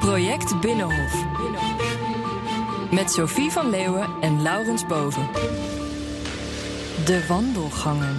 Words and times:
Project 0.00 0.60
Binnenhof. 0.60 1.24
Met 2.90 3.10
Sophie 3.10 3.50
van 3.50 3.70
Leeuwen 3.70 4.08
en 4.20 4.42
Laurens 4.42 4.86
Boven. 4.86 5.28
De 7.04 7.24
wandelgangen. 7.28 8.16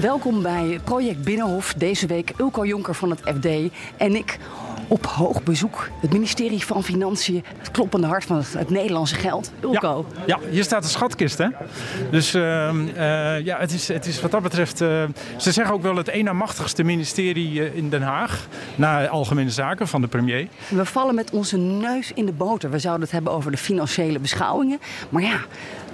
Welkom 0.00 0.42
bij 0.42 0.80
Project 0.84 1.22
Binnenhof. 1.22 1.74
Deze 1.74 2.06
week 2.06 2.32
Ulko 2.38 2.66
Jonker 2.66 2.94
van 2.94 3.10
het 3.10 3.20
FD 3.20 3.46
en 3.96 4.14
ik 4.14 4.38
op 4.88 5.06
hoog 5.06 5.42
bezoek. 5.42 5.88
Het 6.00 6.12
ministerie 6.12 6.64
van 6.64 6.84
Financiën, 6.84 7.44
het 7.58 7.70
kloppende 7.70 8.06
hart 8.06 8.24
van 8.24 8.36
het, 8.36 8.52
het 8.52 8.70
Nederlandse 8.70 9.14
geld. 9.14 9.52
Ulko. 9.60 10.06
Ja, 10.26 10.38
ja, 10.40 10.48
hier 10.50 10.64
staat 10.64 10.82
de 10.82 10.88
schatkist, 10.88 11.38
hè? 11.38 11.48
Dus 12.10 12.34
ehm, 12.34 12.88
eh, 12.88 13.44
ja, 13.44 13.58
het 13.58 13.72
is, 13.72 13.88
het 13.88 14.06
is 14.06 14.20
wat 14.20 14.30
dat 14.30 14.42
betreft... 14.42 14.80
eh, 14.80 15.04
ze 15.36 15.52
zeggen 15.52 15.74
ook 15.74 15.82
wel 15.82 15.96
het 15.96 16.08
één 16.08 16.24
na 16.24 16.32
machtigste 16.32 16.82
ministerie 16.82 17.62
eh, 17.62 17.76
in 17.76 17.90
Den 17.90 18.02
Haag. 18.02 18.46
Na 18.74 19.06
Algemene 19.06 19.50
Zaken 19.50 19.88
van 19.88 20.00
de 20.00 20.06
premier. 20.06 20.48
We 20.68 20.84
vallen 20.84 21.14
met 21.14 21.30
onze 21.30 21.56
neus 21.56 22.12
in 22.14 22.26
de 22.26 22.32
boter. 22.32 22.70
We 22.70 22.78
zouden 22.78 23.02
het 23.02 23.12
hebben 23.12 23.32
over 23.32 23.50
de 23.50 23.56
financiële 23.56 24.18
beschouwingen. 24.18 24.78
Maar 25.08 25.22
ja, 25.22 25.38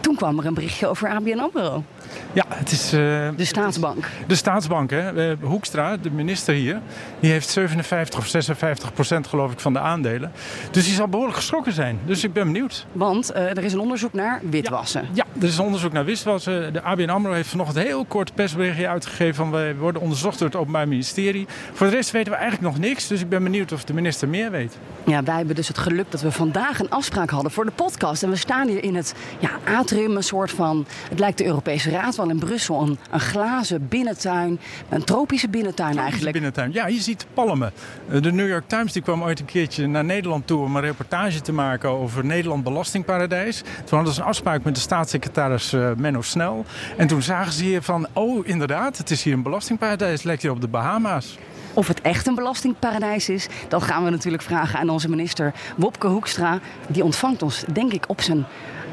toen 0.01 0.15
kwam 0.17 0.39
er 0.39 0.47
een 0.47 0.55
berichtje 0.55 0.87
over 0.87 1.09
ABN 1.09 1.39
AMRO. 1.39 1.85
Ja, 2.33 2.45
het 2.49 2.71
is... 2.73 2.91
De 2.91 3.35
staatsbank. 3.37 4.09
De 4.27 4.35
staatsbank, 4.35 4.91
hè? 4.91 5.35
Hoekstra, 5.41 5.97
de 5.97 6.11
minister 6.11 6.55
hier, 6.55 6.81
die 7.21 7.31
heeft 7.31 7.49
57 7.49 8.19
of 8.19 8.27
56 8.27 8.71
procent 8.81 8.82
geloof 9.29 9.53
ik 9.53 9.61
van 9.61 9.73
de 9.73 9.79
aandelen. 9.79 10.33
Dus 10.71 10.85
die 10.85 10.95
zal 10.95 11.09
behoorlijk 11.09 11.37
geschrokken 11.37 11.73
zijn. 11.73 11.99
Dus 12.07 12.25
ik 12.25 12.33
ben 12.33 12.45
benieuwd. 12.53 12.87
Want 12.93 13.31
eh, 13.31 13.45
er 13.45 13.65
is 13.65 13.73
een 13.73 13.81
onderzoek 13.81 14.13
naar 14.13 14.41
witwassen. 14.51 15.09
Ja, 15.13 15.25
er 15.41 15.47
is 15.47 15.59
een 15.59 15.65
onderzoek 15.65 15.93
naar 15.93 16.05
witwassen. 16.05 16.73
De 16.73 16.83
ABN 16.83 17.09
AMRO 17.09 17.33
heeft 17.33 17.49
vanochtend 17.49 17.87
heel 17.87 18.05
kort 18.05 18.35
persberichtje 18.35 18.89
uitgegeven 18.89 19.35
van 19.35 19.51
wij 19.51 19.77
worden 19.77 20.03
onderzocht 20.03 20.39
door 20.39 20.49
het 20.49 20.57
Openbaar 20.57 20.89
Ministerie. 20.89 21.47
Voor 21.73 21.87
de 21.87 21.95
rest 21.95 22.11
weten 22.11 22.33
we 22.33 22.39
eigenlijk 22.39 22.73
nog 22.73 22.83
niks, 22.83 23.09
dus 23.09 23.21
ik 23.21 23.29
ben 23.29 23.43
benieuwd 23.43 23.73
of 23.73 23.85
de 23.85 23.95
minister 23.95 24.29
meer 24.29 24.51
weet. 24.51 24.79
Ja, 25.07 25.23
wij 25.23 25.37
hebben 25.37 25.55
dus 25.55 25.69
het 25.69 25.79
geluk 25.79 26.11
dat 26.11 26.21
we 26.21 26.33
vandaag 26.33 26.79
een 26.79 26.91
afspraak 26.91 27.31
hadden 27.31 27.51
voor 27.51 27.65
de 27.65 27.71
podcast. 27.71 28.23
En 28.23 28.31
we 28.31 28.37
staan 28.37 28.69
hier 28.69 28.85
in 28.85 28.95
het 28.95 29.15
ja, 29.39 29.51
atrium, 29.65 30.17
een 30.17 30.23
soort 30.23 30.51
van... 30.51 30.87
Het 31.09 31.19
lijkt 31.19 31.39
de 31.39 31.45
Europese 31.45 31.91
Raad 31.91 32.17
wel 32.17 32.31
in 32.31 32.39
Brussel. 32.39 32.81
Een, 32.81 32.99
een 33.11 33.21
glazen 33.21 33.89
binnentuin, 33.89 34.61
een 34.89 35.05
tropische 35.05 35.49
binnentuin 35.49 35.99
eigenlijk. 35.99 36.33
Binnentuin. 36.33 36.73
Ja, 36.73 36.87
je 36.87 37.01
ziet 37.01 37.27
palmen. 37.35 37.73
Eh, 38.09 38.23
De 38.23 38.33
New 38.33 38.49
York 38.49 38.69
Times 38.73 38.93
die 38.93 39.03
kwam 39.03 39.23
ooit 39.23 39.41
een 39.41 39.47
keertje 39.47 39.87
naar 39.87 40.05
Nederland 40.05 40.47
toe 40.47 40.63
om 40.63 40.77
een 40.77 40.83
reportage 40.83 41.41
te 41.41 41.53
maken 41.53 41.89
over 41.91 42.25
Nederland 42.25 42.65
belastingparadijs. 42.65 43.63
Toen 43.85 43.97
hadden 43.97 44.15
ze 44.15 44.21
een 44.21 44.27
afspraak 44.27 44.65
met 44.65 44.75
de 44.75 44.81
staatssecretaris 44.81 45.73
eh, 45.73 45.91
Menno 45.97 46.23
Snel. 46.23 46.65
En 46.97 47.07
toen 47.07 47.23
zagen 47.23 47.53
ze 47.53 47.65
hier 47.65 47.83
van, 47.83 48.07
oh 48.13 48.47
inderdaad, 48.47 48.99
het 48.99 49.11
is 49.11 49.23
hier 49.23 49.33
een 49.33 49.43
belastingparadijs. 49.43 50.13
Het 50.13 50.25
lijkt 50.25 50.43
hier 50.43 50.51
op 50.51 50.61
de 50.61 50.69
Bahama's. 50.69 51.39
Of 51.75 51.89
het 51.89 52.01
echt 52.01 52.27
een 52.27 52.35
belastingparadijs 52.35 53.29
is, 53.29 53.49
dat 53.69 53.83
gaan 53.83 54.05
we 54.05 54.11
natuurlijk 54.11 54.43
vragen 54.43 54.79
aan 54.79 54.89
onze 54.89 55.09
minister 55.09 55.53
Wopke 55.77 56.07
Hoekstra. 56.07 56.59
Die 56.89 57.05
ontvangt 57.05 57.43
ons, 57.43 57.65
denk 57.73 57.93
ik, 57.93 58.05
op 58.09 58.21
zijn 58.21 58.45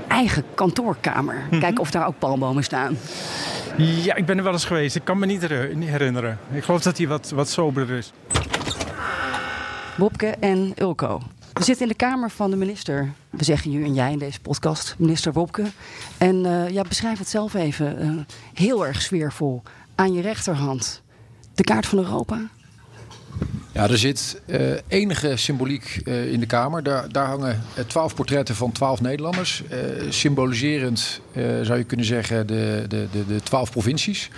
eigen 0.07 0.43
kantoorkamer. 0.55 1.35
Kijken 1.49 1.79
of 1.79 1.91
daar 1.91 2.07
ook 2.07 2.19
palmbomen 2.19 2.63
staan. 2.63 2.97
Ja, 3.77 4.15
ik 4.15 4.25
ben 4.25 4.37
er 4.37 4.43
wel 4.43 4.53
eens 4.53 4.65
geweest. 4.65 4.95
Ik 4.95 5.03
kan 5.03 5.19
me 5.19 5.25
niet 5.25 5.47
herinneren. 5.79 6.37
Ik 6.51 6.63
geloof 6.63 6.81
dat 6.81 6.97
hij 6.97 7.07
wat, 7.07 7.29
wat 7.29 7.49
soberder 7.49 7.97
is. 7.97 8.11
Wopke 9.99 10.27
en 10.27 10.73
Ulko. 10.77 11.21
We 11.53 11.63
zitten 11.63 11.85
in 11.85 11.91
de 11.91 11.97
kamer 11.97 12.29
van 12.29 12.49
de 12.49 12.55
minister. 12.55 13.13
We 13.29 13.43
zeggen 13.43 13.73
u 13.73 13.83
en 13.83 13.93
jij 13.93 14.11
in 14.11 14.19
deze 14.19 14.39
podcast, 14.39 14.95
minister 14.97 15.33
Wopke. 15.33 15.63
En 16.17 16.45
eh, 16.45 16.69
ja, 16.69 16.81
beschrijf 16.81 17.19
het 17.19 17.27
zelf 17.27 17.53
even. 17.53 17.99
eh, 17.99 18.09
heel 18.53 18.85
erg 18.85 19.01
sfeervol. 19.01 19.61
Aan 19.95 20.13
je 20.13 20.21
rechterhand 20.21 21.01
de 21.55 21.63
kaart 21.63 21.85
van 21.85 21.97
Europa. 21.97 22.39
Ja, 23.71 23.89
er 23.89 23.97
zit 23.97 24.41
eh, 24.45 24.59
enige 24.87 25.37
symboliek 25.37 26.01
in 26.05 26.39
de 26.39 26.45
Kamer. 26.45 26.83
Daar, 26.83 27.11
daar 27.11 27.27
hangen 27.27 27.63
twaalf 27.87 28.15
portretten 28.15 28.55
van 28.55 28.71
twaalf 28.71 29.01
Nederlanders. 29.01 29.63
symboliserend 30.09 31.21
zou 31.61 31.77
je 31.77 31.83
kunnen 31.83 32.05
zeggen 32.05 32.47
de, 32.47 32.85
de, 32.87 33.07
de, 33.11 33.25
de 33.25 33.41
twaalf 33.41 33.71
provincies. 33.71 34.29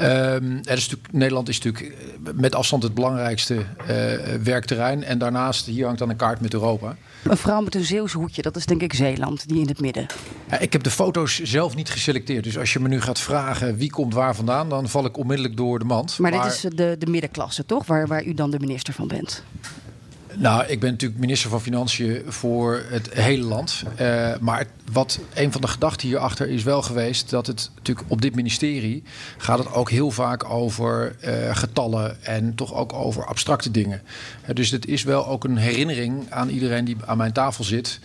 Ehm, 0.00 0.56
er 0.62 0.76
is 0.76 0.88
natuurlijk, 0.88 1.12
Nederland 1.12 1.48
is 1.48 1.60
natuurlijk 1.60 1.94
eh, 1.94 2.32
met 2.34 2.54
afstand 2.54 2.82
het 2.82 2.94
belangrijkste 2.94 3.54
eh, 3.54 3.96
werkterrein. 4.42 5.04
En 5.04 5.18
daarnaast, 5.18 5.66
hier 5.66 5.84
hangt 5.84 5.98
dan 5.98 6.10
een 6.10 6.16
kaart 6.16 6.40
met 6.40 6.52
Europa. 6.52 6.96
Een 7.22 7.36
vrouw 7.36 7.60
met 7.60 7.74
een 7.74 7.84
Zeeuws 7.84 8.12
hoedje, 8.12 8.42
dat 8.42 8.56
is 8.56 8.66
denk 8.66 8.82
ik 8.82 8.94
Zeeland, 8.94 9.48
die 9.48 9.60
in 9.60 9.68
het 9.68 9.80
midden. 9.80 10.06
Ja, 10.50 10.58
ik 10.58 10.72
heb 10.72 10.82
de 10.82 10.90
foto's 10.90 11.42
zelf 11.42 11.74
niet 11.74 11.90
geselecteerd. 11.90 12.44
Dus 12.44 12.58
als 12.58 12.72
je 12.72 12.80
me 12.80 12.88
nu 12.88 13.00
gaat 13.00 13.20
vragen 13.20 13.76
wie 13.76 13.90
komt 13.90 14.14
waar 14.14 14.34
vandaan, 14.34 14.68
dan 14.68 14.88
val 14.88 15.04
ik 15.04 15.16
onmiddellijk 15.16 15.56
door 15.56 15.78
de 15.78 15.84
mand. 15.84 16.18
Maar, 16.18 16.30
dit 16.30 16.44
is 16.44 16.60
de, 16.60 16.96
de 16.98 17.06
middenklasse, 17.06 17.66
toch? 17.66 17.86
Waar, 17.86 18.06
waar 18.06 18.24
u 18.24 18.34
dan 18.34 18.50
de 18.50 18.58
minister 18.58 18.94
van 18.94 19.08
bent. 19.08 19.42
Nou, 20.36 20.64
ik 20.66 20.80
ben 20.80 20.90
natuurlijk 20.90 21.20
minister 21.20 21.50
van 21.50 21.60
Financiën 21.60 22.22
voor 22.26 22.84
het 22.88 23.14
hele 23.14 23.44
land. 23.44 23.82
Eh, 23.96 24.32
maar 24.40 24.66
wat 24.92 25.18
een 25.34 25.52
van 25.52 25.60
de 25.60 25.66
gedachten 25.66 26.08
hierachter 26.08 26.48
is 26.48 26.62
wel 26.62 26.82
geweest... 26.82 27.30
dat 27.30 27.46
het 27.46 27.70
natuurlijk 27.76 28.10
op 28.10 28.20
dit 28.22 28.34
ministerie 28.34 29.02
gaat 29.36 29.58
het 29.58 29.72
ook 29.72 29.90
heel 29.90 30.10
vaak 30.10 30.44
over 30.44 31.16
eh, 31.20 31.56
getallen... 31.56 32.24
en 32.24 32.54
toch 32.54 32.74
ook 32.74 32.92
over 32.92 33.26
abstracte 33.26 33.70
dingen. 33.70 34.02
Dus 34.54 34.70
het 34.70 34.86
is 34.86 35.02
wel 35.02 35.26
ook 35.26 35.44
een 35.44 35.56
herinnering 35.56 36.30
aan 36.30 36.48
iedereen 36.48 36.84
die 36.84 36.96
aan 37.06 37.16
mijn 37.16 37.32
tafel 37.32 37.64
zit... 37.64 38.00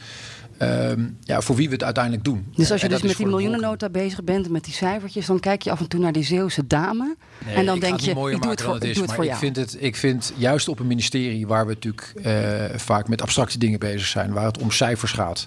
ehm, 0.58 1.02
ja, 1.24 1.42
voor 1.42 1.56
wie 1.56 1.68
we 1.68 1.74
het 1.74 1.84
uiteindelijk 1.84 2.24
doen. 2.24 2.48
Dus 2.56 2.72
als 2.72 2.82
je 2.82 2.88
En 2.88 2.94
dus 2.94 3.02
met 3.02 3.18
die 3.18 3.28
miljoenennota 3.28 3.90
bezig 3.90 4.24
bent, 4.24 4.50
met 4.50 4.64
die 4.64 4.74
cijfertjes... 4.74 5.26
dan 5.26 5.40
kijk 5.40 5.62
je 5.62 5.72
af 5.72 5.80
en 5.80 5.88
toe 5.88 6.00
naar 6.00 6.12
die 6.12 6.24
Zeeuwse 6.24 6.68
dame. 6.68 7.16
Nee, 7.46 7.56
en 7.56 7.66
dan 7.66 7.80
denk 7.80 8.00
je, 8.00 8.10
ik 8.10 8.16
doe 8.16 8.52
het 8.52 8.62
voor, 8.62 8.84
ik 8.84 8.96
doe 8.96 9.06
het 9.06 9.38
vind, 9.38 9.56
het, 9.56 9.78
ik 9.80 9.96
vind 9.96 10.34
juist 10.36 10.68
op 10.68 10.80
een 10.80 10.88
ministerie 10.88 11.48
waar 11.48 11.68
we 11.68 11.74
natuurlijk 11.74 12.14
eh, 12.24 12.34
vaak 12.76 13.08
met 13.08 13.22
abstracte 13.22 13.58
dingen 13.58 13.80
bezig 13.80 14.08
zijn, 14.08 14.34
waar 14.34 14.46
het 14.46 14.58
om 14.58 14.72
cijfers 14.72 15.12
gaat, 15.12 15.46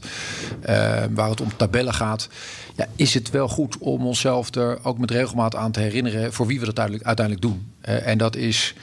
eh, 0.61 1.03
waar 1.11 1.31
het 1.31 1.41
om 1.41 1.57
tabellen 1.57 1.95
gaat, 1.95 2.29
ja, 2.75 2.87
is 2.97 3.15
het 3.15 3.31
wel 3.31 3.49
goed 3.49 3.79
om 3.79 4.07
onszelf 4.07 4.55
er 4.55 4.79
ook 4.83 4.99
met 4.99 5.11
regelmaat 5.11 5.55
aan 5.55 5.73
te 5.73 5.81
herinneren 5.81 6.33
voor 6.33 6.47
wie 6.47 6.61
we 6.61 6.65
dat 6.65 6.79
uiteindelijk, 6.79 7.07
uiteindelijk 7.07 7.47
doen. 7.47 7.73
Eh, 7.81 8.07
en 8.07 8.19
dat 8.19 8.37
is 8.37 8.75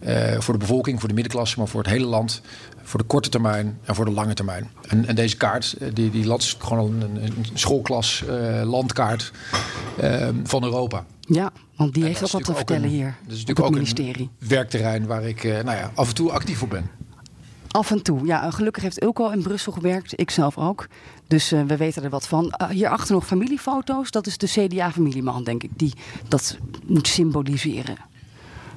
eh, 0.00 0.40
voor 0.40 0.54
de 0.54 0.60
bevolking, 0.60 0.98
voor 1.00 1.08
de 1.08 1.14
middenklasse, 1.14 1.58
maar 1.58 1.68
voor 1.68 1.80
het 1.80 1.90
hele 1.90 2.06
land. 2.06 2.40
Voor 2.82 3.00
de 3.00 3.06
korte 3.06 3.28
termijn 3.28 3.78
en 3.84 3.94
voor 3.94 4.04
de 4.04 4.10
lange 4.10 4.34
termijn. 4.34 4.70
En, 4.88 5.06
en 5.06 5.14
deze 5.14 5.36
kaart, 5.36 5.72
eh, 5.72 5.88
die, 5.94 6.10
die 6.10 6.26
laat 6.26 6.56
gewoon 6.58 7.00
een, 7.02 7.16
een 7.22 7.34
schoolklas 7.54 8.24
eh, 8.28 8.62
landkaart 8.64 9.32
eh, 10.00 10.28
van 10.44 10.64
Europa. 10.64 11.04
Ja, 11.20 11.50
want 11.76 11.94
die 11.94 12.02
En 12.02 12.08
heeft 12.08 12.22
ook 12.24 12.30
wat 12.30 12.44
te 12.44 12.54
vertellen 12.54 12.82
een- 12.82 12.88
hier 12.88 13.04
Dat 13.04 13.32
is 13.36 13.44
natuurlijk 13.44 13.58
het 13.58 13.66
ook 13.66 13.72
ministerie. 13.74 14.30
een 14.40 14.48
werkterrein 14.48 15.06
waar 15.06 15.22
ik 15.24 15.42
nou 15.42 15.64
ja, 15.76 15.90
af 15.94 16.08
en 16.08 16.14
toe 16.14 16.30
actief 16.30 16.62
op 16.62 16.70
ben. 16.70 16.90
Af 17.70 17.90
en 17.90 18.02
toe. 18.02 18.26
Ja, 18.26 18.50
gelukkig 18.50 18.82
heeft 18.82 19.02
Ulko 19.02 19.28
in 19.30 19.42
Brussel 19.42 19.72
gewerkt. 19.72 20.20
Ik 20.20 20.30
zelf 20.30 20.58
ook. 20.58 20.86
Dus 21.26 21.50
we 21.50 21.76
weten 21.76 22.02
er 22.02 22.10
wat 22.10 22.26
van. 22.28 22.54
Uh, 22.62 22.68
hierachter 22.68 23.14
nog 23.14 23.26
familiefoto's. 23.26 24.10
Dat 24.10 24.26
is 24.26 24.38
de 24.38 24.46
CDA-familieman, 24.46 25.44
denk 25.44 25.62
ik. 25.62 25.70
Die 25.76 25.92
dat 26.28 26.56
moet 26.86 27.08
symboliseren. 27.08 27.96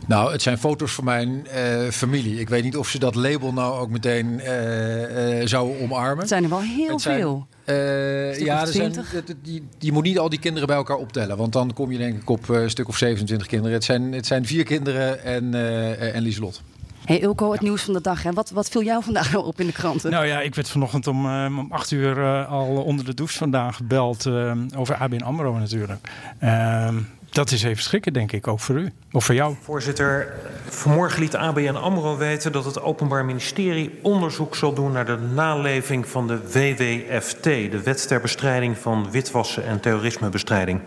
Nou, 0.06 0.32
het 0.32 0.42
zijn 0.42 0.58
foto's 0.58 0.92
van 0.92 1.04
mijn 1.04 1.48
eh, 1.48 1.88
familie. 1.90 2.40
Ik 2.40 2.50
weet 2.50 2.64
niet 2.64 2.78
of 2.78 2.88
ze 2.90 3.00
dat 3.00 3.16
label 3.16 3.54
nou 3.54 3.80
ook 3.80 3.90
meteen 3.90 4.40
eh, 4.40 5.42
eh, 5.42 5.48
zouden 5.48 5.82
omarmen. 5.82 6.18
Het 6.20 6.28
zijn 6.28 6.44
er 6.44 6.50
wel 6.50 6.62
heel 6.62 6.90
Het 6.90 7.02
zijn- 7.02 7.20
veel. 7.20 7.48
Eh, 7.66 8.40
ja, 8.40 8.62
er 8.62 8.68
zijn, 8.68 8.92
20? 8.92 9.12
het- 9.12 9.28
het- 9.28 9.38
die, 9.44 9.64
je 9.80 9.92
moet 9.92 10.04
niet 10.04 10.20
al 10.20 10.30
die 10.30 10.40
kinderen 10.40 10.68
bij 10.68 10.78
elkaar 10.78 10.98
optellen. 10.98 11.38
Want 11.38 11.54
dan 11.54 11.74
kom 11.74 11.92
je 11.92 11.98
denk 11.98 12.22
ik 12.22 12.30
op 12.30 12.50
eh, 12.50 12.62
een 12.62 12.70
stuk 12.70 12.88
of 12.88 12.98
27 12.98 13.48
kinderen. 13.48 13.74
Het 13.74 13.84
zijn, 13.84 14.12
het 14.14 14.26
zijn 14.26 14.46
vier 14.46 14.64
kinderen 14.64 15.24
en, 15.24 15.54
eh 15.54 16.16
en 16.16 16.22
Lieselot. 16.22 16.62
Hey 17.06 17.20
Ilko, 17.20 17.52
het 17.52 17.62
nieuws 17.62 17.82
van 17.82 17.94
de 17.94 18.02
dag. 18.02 18.24
Hè? 18.24 18.32
Wat, 18.34 18.50
wat 18.50 18.70
viel 18.70 18.84
jou 18.84 19.04
vandaag 19.04 19.36
op 19.46 19.60
in 19.60 19.66
de 19.66 19.72
kranten? 19.72 20.12
Nou 20.12 20.26
ja, 20.26 20.42
ik 20.42 20.56
werd 20.56 20.70
vanochtend 20.70 21.08
om, 21.08 21.26
uh, 21.26 21.46
om 21.58 21.68
acht 21.72 21.92
uur 21.92 22.18
uh, 22.18 22.52
al 22.52 22.68
onder 22.68 23.06
de 23.06 23.14
douche 23.14 23.38
vandaag 23.38 23.76
gebeld 23.76 24.26
uh, 24.26 24.52
over 24.76 24.96
ABN 24.96 25.22
AMRO 25.22 25.58
natuurlijk. 25.58 26.10
Ehm, 26.40 26.98
dat 27.38 27.52
is 27.52 27.64
even 27.64 27.84
schrikken, 27.84 28.14
denk 28.14 28.32
ik, 28.32 28.48
ook 28.48 28.60
voor 28.60 28.76
u. 28.76 28.92
Of 29.12 29.26
voor 29.26 29.36
jou. 29.36 29.56
Voorzitter, 29.62 30.34
vanmorgen 30.70 31.20
liet 31.20 31.36
ABN 31.36 31.76
AMRO 31.76 32.18
weten 32.18 32.52
dat 32.52 32.66
het 32.66 32.82
Openbaar 32.82 33.26
Ministerie 33.26 34.00
onderzoek 34.02 34.56
zal 34.56 34.74
doen 34.74 34.92
naar 34.92 35.06
de 35.06 35.18
naleving 35.18 36.08
van 36.08 36.28
de 36.28 36.40
WWFT, 36.52 37.44
de 37.44 37.82
Wet 37.84 38.08
ter 38.08 38.22
Bestrijding 38.22 38.78
van 38.78 39.12
Witwassen 39.12 39.66
en 39.66 39.80
Terrorismebestrijding, 39.80 40.82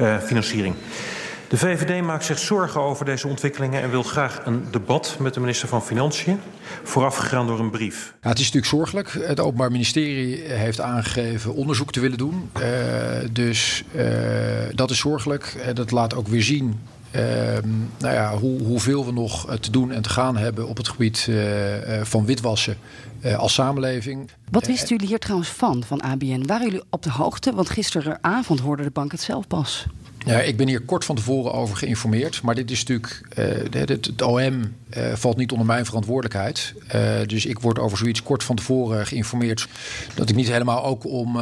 uh, 0.00 0.18
financiering. 0.18 0.74
De 1.48 1.56
VVD 1.56 2.02
maakt 2.02 2.24
zich 2.24 2.38
zorgen 2.38 2.80
over 2.80 3.04
deze 3.04 3.28
ontwikkelingen 3.28 3.82
en 3.82 3.90
wil 3.90 4.02
graag 4.02 4.40
een 4.44 4.64
debat 4.70 5.16
met 5.18 5.34
de 5.34 5.40
minister 5.40 5.68
van 5.68 5.82
Financiën, 5.82 6.40
voorafgegaan 6.82 7.46
door 7.46 7.60
een 7.60 7.70
brief. 7.70 8.14
Ja, 8.22 8.28
het 8.28 8.38
is 8.38 8.44
natuurlijk 8.44 8.72
zorgelijk. 8.72 9.12
Het 9.20 9.40
Openbaar 9.40 9.70
Ministerie 9.70 10.42
heeft 10.42 10.80
aangegeven 10.80 11.54
onderzoek 11.54 11.92
te 11.92 12.00
willen 12.00 12.18
doen. 12.18 12.50
Uh, 12.60 12.64
dus 13.32 13.84
uh, 13.94 14.04
dat 14.74 14.90
is 14.90 14.98
zorgelijk. 14.98 15.54
Uh, 15.56 15.74
dat 15.74 15.90
laat 15.90 16.14
ook 16.14 16.28
weer 16.28 16.42
zien 16.42 16.80
nou 17.98 18.14
ja, 18.14 18.36
hoe, 18.36 18.62
hoeveel 18.62 19.06
we 19.06 19.12
nog 19.12 19.56
te 19.60 19.70
doen 19.70 19.92
en 19.92 20.02
te 20.02 20.08
gaan 20.08 20.36
hebben 20.36 20.68
op 20.68 20.76
het 20.76 20.88
gebied 20.88 21.30
van 22.02 22.24
witwassen 22.24 22.76
als 23.36 23.54
samenleving. 23.54 24.30
Wat 24.50 24.66
wisten 24.66 24.88
jullie 24.88 25.06
hier 25.06 25.18
trouwens 25.18 25.48
van, 25.48 25.84
van 25.84 26.00
ABN? 26.00 26.46
Waren 26.46 26.66
jullie 26.66 26.82
op 26.90 27.02
de 27.02 27.10
hoogte? 27.10 27.54
Want 27.54 27.70
gisteravond 27.70 28.60
hoorde 28.60 28.82
de 28.82 28.90
bank 28.90 29.12
het 29.12 29.20
zelf 29.20 29.46
pas. 29.46 29.86
Ja, 30.26 30.40
ik 30.40 30.56
ben 30.56 30.68
hier 30.68 30.80
kort 30.80 31.04
van 31.04 31.16
tevoren 31.16 31.52
over 31.52 31.76
geïnformeerd. 31.76 32.42
Maar 32.42 32.54
dit 32.54 32.70
is 32.70 32.78
natuurlijk. 32.78 33.20
Uh, 33.38 33.44
het, 33.70 33.88
het, 33.88 34.22
OM 34.22 34.74
uh, 34.96 35.12
valt 35.14 35.36
niet 35.36 35.52
onder 35.52 35.66
mijn 35.66 35.86
verantwoordelijkheid. 35.86 36.74
Uh, 36.94 37.02
dus 37.26 37.46
ik 37.46 37.58
word 37.58 37.78
over 37.78 37.98
zoiets 37.98 38.22
kort 38.22 38.44
van 38.44 38.56
tevoren 38.56 39.06
geïnformeerd. 39.06 39.68
Dat 40.14 40.28
ik 40.28 40.36
niet 40.36 40.48
helemaal 40.48 40.84
ook 40.84 41.04
om. 41.04 41.38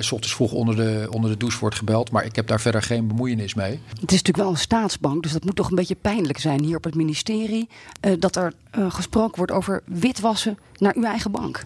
s 0.00 0.12
ochtends 0.12 0.34
vroeg 0.34 0.52
onder 0.52 0.76
de, 0.76 1.06
onder 1.10 1.30
de 1.30 1.36
douche 1.36 1.58
wordt 1.58 1.76
gebeld. 1.76 2.10
Maar 2.10 2.24
ik 2.24 2.36
heb 2.36 2.46
daar 2.46 2.60
verder 2.60 2.82
geen 2.82 3.06
bemoeienis 3.06 3.54
mee. 3.54 3.80
Het 3.88 4.12
is 4.12 4.22
natuurlijk 4.22 4.36
wel 4.36 4.50
een 4.50 4.56
staatsbank. 4.56 5.22
Dus 5.22 5.32
dat 5.32 5.44
moet 5.44 5.56
toch 5.56 5.68
een 5.70 5.76
beetje 5.76 5.94
pijnlijk 5.94 6.38
zijn 6.38 6.62
hier 6.62 6.76
op 6.76 6.84
het 6.84 6.94
ministerie. 6.94 7.68
dat 8.18 8.36
er 8.36 8.52
gesproken 8.88 9.36
wordt 9.36 9.52
over 9.52 9.82
witwassen 9.84 10.58
naar 10.78 10.94
uw 10.96 11.04
eigen 11.04 11.30
bank. 11.30 11.62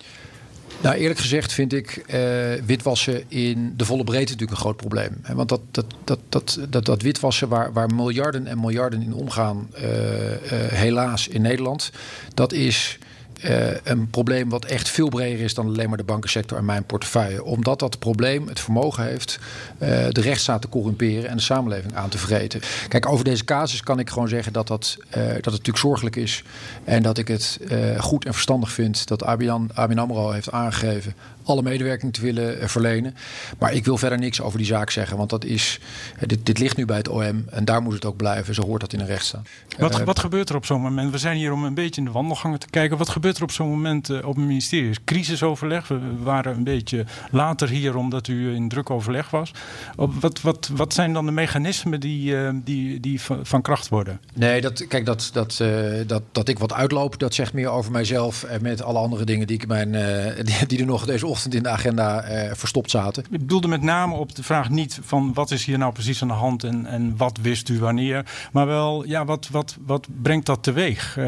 Nou, 0.82 0.96
eerlijk 0.96 1.20
gezegd 1.20 1.52
vind 1.52 1.72
ik 1.72 2.04
uh, 2.06 2.24
witwassen 2.64 3.24
in 3.28 3.74
de 3.76 3.84
volle 3.84 4.04
breedte 4.04 4.32
natuurlijk 4.32 4.50
een 4.50 4.64
groot 4.64 4.76
probleem. 4.76 5.20
Want 5.32 5.48
dat, 5.48 5.60
dat, 5.70 5.84
dat, 6.04 6.18
dat, 6.28 6.58
dat, 6.68 6.84
dat 6.84 7.02
witwassen 7.02 7.48
waar, 7.48 7.72
waar 7.72 7.94
miljarden 7.94 8.46
en 8.46 8.60
miljarden 8.60 9.02
in 9.02 9.14
omgaan, 9.14 9.68
uh, 9.74 10.30
uh, 10.30 10.36
helaas 10.52 11.28
in 11.28 11.42
Nederland, 11.42 11.90
dat 12.34 12.52
is 12.52 12.98
uh, 13.44 13.66
een 13.82 14.10
probleem 14.10 14.48
wat 14.48 14.64
echt 14.64 14.88
veel 14.88 15.08
breder 15.08 15.44
is 15.44 15.54
dan 15.54 15.66
alleen 15.66 15.88
maar 15.88 15.98
de 15.98 16.04
bankensector 16.04 16.58
en 16.58 16.64
mijn 16.64 16.84
portefeuille. 16.84 17.44
Omdat 17.44 17.78
dat 17.78 17.98
probleem 17.98 18.48
het 18.48 18.60
vermogen 18.60 19.04
heeft 19.04 19.38
uh, 19.78 19.88
de 20.10 20.20
rechtsstaat 20.20 20.60
te 20.60 20.68
corrumperen 20.68 21.28
en 21.28 21.36
de 21.36 21.42
samenleving 21.42 21.94
aan 21.94 22.08
te 22.08 22.18
vreten. 22.18 22.60
Kijk, 22.88 23.08
over 23.08 23.24
deze 23.24 23.44
casus 23.44 23.82
kan 23.82 23.98
ik 23.98 24.10
gewoon 24.10 24.28
zeggen 24.28 24.52
dat, 24.52 24.66
dat, 24.66 24.96
uh, 24.98 25.14
dat 25.14 25.34
het 25.34 25.44
natuurlijk 25.44 25.78
zorgelijk 25.78 26.16
is. 26.16 26.42
En 26.84 27.02
dat 27.02 27.18
ik 27.18 27.28
het 27.28 27.58
goed 27.98 28.24
en 28.24 28.32
verstandig 28.32 28.72
vind 28.72 29.08
dat 29.08 29.24
ABN 29.24 29.70
AMRO 29.74 30.30
heeft 30.30 30.50
aangegeven 30.50 31.14
alle 31.46 31.62
medewerking 31.62 32.12
te 32.12 32.20
willen 32.20 32.68
verlenen. 32.68 33.14
Maar 33.58 33.72
ik 33.72 33.84
wil 33.84 33.96
verder 33.96 34.18
niks 34.18 34.40
over 34.40 34.58
die 34.58 34.66
zaak 34.66 34.90
zeggen. 34.90 35.16
Want 35.16 35.30
dat 35.30 35.44
is, 35.44 35.80
dit, 36.26 36.46
dit 36.46 36.58
ligt 36.58 36.76
nu 36.76 36.84
bij 36.84 36.96
het 36.96 37.08
OM 37.08 37.44
en 37.50 37.64
daar 37.64 37.82
moet 37.82 37.92
het 37.94 38.04
ook 38.04 38.16
blijven. 38.16 38.54
Zo 38.54 38.62
hoort 38.62 38.80
dat 38.80 38.92
in 38.92 39.00
een 39.00 39.06
rechtsstaat. 39.06 39.48
Wat, 39.78 40.02
wat 40.02 40.18
gebeurt 40.18 40.48
er 40.48 40.56
op 40.56 40.66
zo'n 40.66 40.80
moment? 40.80 41.12
We 41.12 41.18
zijn 41.18 41.36
hier 41.36 41.52
om 41.52 41.64
een 41.64 41.74
beetje 41.74 42.00
in 42.00 42.06
de 42.06 42.12
wandelgangen 42.12 42.58
te 42.58 42.66
kijken. 42.70 42.98
Wat 42.98 43.08
gebeurt 43.08 43.36
er 43.36 43.42
op 43.42 43.50
zo'n 43.50 43.68
moment 43.68 44.08
uh, 44.08 44.16
op 44.16 44.36
het 44.36 44.44
ministerie? 44.44 44.94
Crisisoverleg. 45.04 45.88
We 45.88 45.98
waren 46.22 46.54
een 46.56 46.64
beetje 46.64 47.04
later 47.30 47.68
hier 47.68 47.96
omdat 47.96 48.28
u 48.28 48.54
in 48.54 48.68
druk 48.68 48.90
overleg 48.90 49.30
was. 49.30 49.50
Op, 49.96 50.14
wat, 50.20 50.40
wat, 50.40 50.70
wat 50.72 50.94
zijn 50.94 51.12
dan 51.12 51.26
de 51.26 51.32
mechanismen 51.32 52.00
die, 52.00 52.32
uh, 52.32 52.50
die, 52.54 53.00
die 53.00 53.20
van, 53.20 53.46
van, 53.46 53.62
kracht 53.62 53.88
worden? 53.88 54.20
Nee, 54.34 54.60
dat, 54.60 54.86
kijk, 54.86 55.06
dat, 55.06 55.30
dat, 55.32 55.62
dat, 56.06 56.22
dat 56.32 56.48
ik 56.48 56.58
wat 56.58 56.72
uitloop, 56.72 57.18
dat 57.18 57.34
zegt 57.34 57.52
meer 57.52 57.68
over 57.68 57.92
mijzelf. 57.92 58.44
En 58.44 58.62
met 58.62 58.82
alle 58.82 58.98
andere 58.98 59.24
dingen 59.24 59.46
die, 59.46 59.56
ik 59.56 59.66
mijn, 59.66 59.92
die, 60.44 60.66
die 60.66 60.78
er 60.78 60.86
nog 60.86 61.04
deze 61.04 61.26
ochtend 61.26 61.35
in 61.44 61.62
de 61.62 61.68
agenda 61.68 62.24
verstopt 62.54 62.90
zaten. 62.90 63.24
Ik 63.30 63.30
bedoelde 63.30 63.68
met 63.68 63.82
name 63.82 64.14
op 64.14 64.34
de 64.34 64.42
vraag 64.42 64.70
niet 64.70 64.98
van 65.02 65.34
wat 65.34 65.50
is 65.50 65.64
hier 65.64 65.78
nou 65.78 65.92
precies 65.92 66.22
aan 66.22 66.28
de 66.28 66.34
hand 66.34 66.64
en, 66.64 66.86
en 66.86 67.16
wat 67.16 67.38
wist 67.42 67.68
u 67.68 67.78
wanneer. 67.78 68.24
Maar 68.52 68.66
wel, 68.66 69.06
ja, 69.06 69.24
wat, 69.24 69.48
wat, 69.50 69.76
wat 69.86 70.06
brengt 70.22 70.46
dat 70.46 70.62
teweeg 70.62 71.18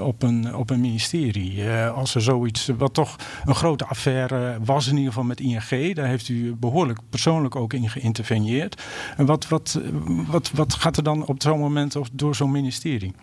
op, 0.00 0.22
een, 0.22 0.54
op 0.54 0.70
een 0.70 0.80
ministerie? 0.80 1.56
Uh, 1.56 1.96
als 1.96 2.14
er 2.14 2.22
zoiets, 2.22 2.70
wat 2.78 2.94
toch 2.94 3.16
een 3.44 3.54
grote 3.54 3.84
affaire 3.84 4.58
was 4.64 4.86
in 4.86 4.96
ieder 4.96 5.08
geval 5.12 5.24
met 5.24 5.40
ING. 5.40 5.94
Daar 5.94 6.06
heeft 6.06 6.28
u 6.28 6.54
behoorlijk 6.54 6.98
persoonlijk 7.10 7.56
ook 7.56 7.72
in 7.72 7.90
geïnterveneerd. 7.90 8.82
En 9.16 9.26
wat, 9.26 9.48
wat, 9.48 9.80
wat, 10.26 10.50
wat 10.54 10.74
gaat 10.74 10.96
er 10.96 11.02
dan 11.02 11.26
op 11.26 11.42
zo'n 11.42 11.58
moment 11.58 11.96
door 12.12 12.34
zo'n 12.34 12.50
ministerie? 12.50 13.14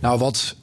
Nou, 0.00 0.18
wat, 0.18 0.56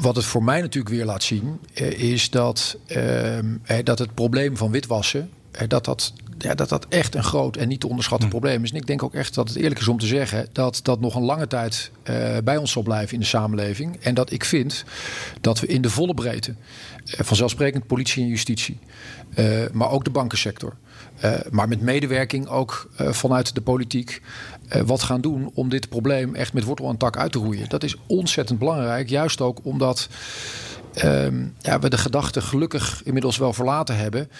wat 0.00 0.16
het 0.16 0.24
voor 0.24 0.44
mij 0.44 0.60
natuurlijk 0.60 0.94
weer 0.94 1.04
laat 1.04 1.22
zien, 1.22 1.60
is 1.96 2.30
dat, 2.30 2.76
uh, 2.96 3.38
dat 3.84 3.98
het 3.98 4.14
probleem 4.14 4.56
van 4.56 4.70
witwassen, 4.70 5.30
dat 5.68 5.84
dat 5.84 6.12
ja, 6.38 6.54
dat 6.54 6.68
dat 6.68 6.86
echt 6.88 7.14
een 7.14 7.24
groot 7.24 7.56
en 7.56 7.68
niet 7.68 7.80
te 7.80 7.88
onderschatten 7.88 8.28
hm. 8.28 8.34
probleem 8.34 8.62
is. 8.62 8.70
En 8.70 8.76
ik 8.76 8.86
denk 8.86 9.02
ook 9.02 9.14
echt 9.14 9.34
dat 9.34 9.48
het 9.48 9.56
eerlijk 9.56 9.80
is 9.80 9.88
om 9.88 9.98
te 9.98 10.06
zeggen 10.06 10.48
dat 10.52 10.80
dat 10.82 11.00
nog 11.00 11.14
een 11.14 11.22
lange 11.22 11.46
tijd 11.46 11.90
uh, 12.10 12.36
bij 12.44 12.56
ons 12.56 12.72
zal 12.72 12.82
blijven 12.82 13.14
in 13.14 13.20
de 13.20 13.26
samenleving. 13.26 13.96
En 14.00 14.14
dat 14.14 14.32
ik 14.32 14.44
vind 14.44 14.84
dat 15.40 15.60
we 15.60 15.66
in 15.66 15.82
de 15.82 15.90
volle 15.90 16.14
breedte, 16.14 16.50
uh, 16.50 17.20
vanzelfsprekend 17.20 17.86
politie 17.86 18.22
en 18.22 18.28
justitie, 18.28 18.78
uh, 19.38 19.64
maar 19.72 19.90
ook 19.90 20.04
de 20.04 20.10
bankensector, 20.10 20.76
maar 21.50 21.68
met 21.68 21.80
medewerking 21.80 22.48
ook 22.48 22.90
vanuit 22.96 23.54
de 23.54 23.60
politiek, 23.60 24.22
wat 24.84 25.02
gaan 25.02 25.20
doen 25.20 25.50
om 25.54 25.68
dit 25.68 25.88
probleem 25.88 26.34
echt 26.34 26.52
met 26.52 26.64
wortel 26.64 26.88
en 26.88 26.96
tak 26.96 27.16
uit 27.16 27.32
te 27.32 27.38
roeien. 27.38 27.68
Dat 27.68 27.82
is 27.82 27.96
ontzettend 28.06 28.58
belangrijk, 28.58 29.08
juist 29.08 29.40
ook 29.40 29.60
omdat. 29.62 30.08
Um, 31.04 31.54
ja, 31.60 31.78
we 31.78 31.88
de 31.88 31.98
gedachte 31.98 32.40
gelukkig 32.40 33.00
inmiddels 33.04 33.36
wel 33.36 33.52
verlaten 33.52 33.96
hebben. 33.96 34.30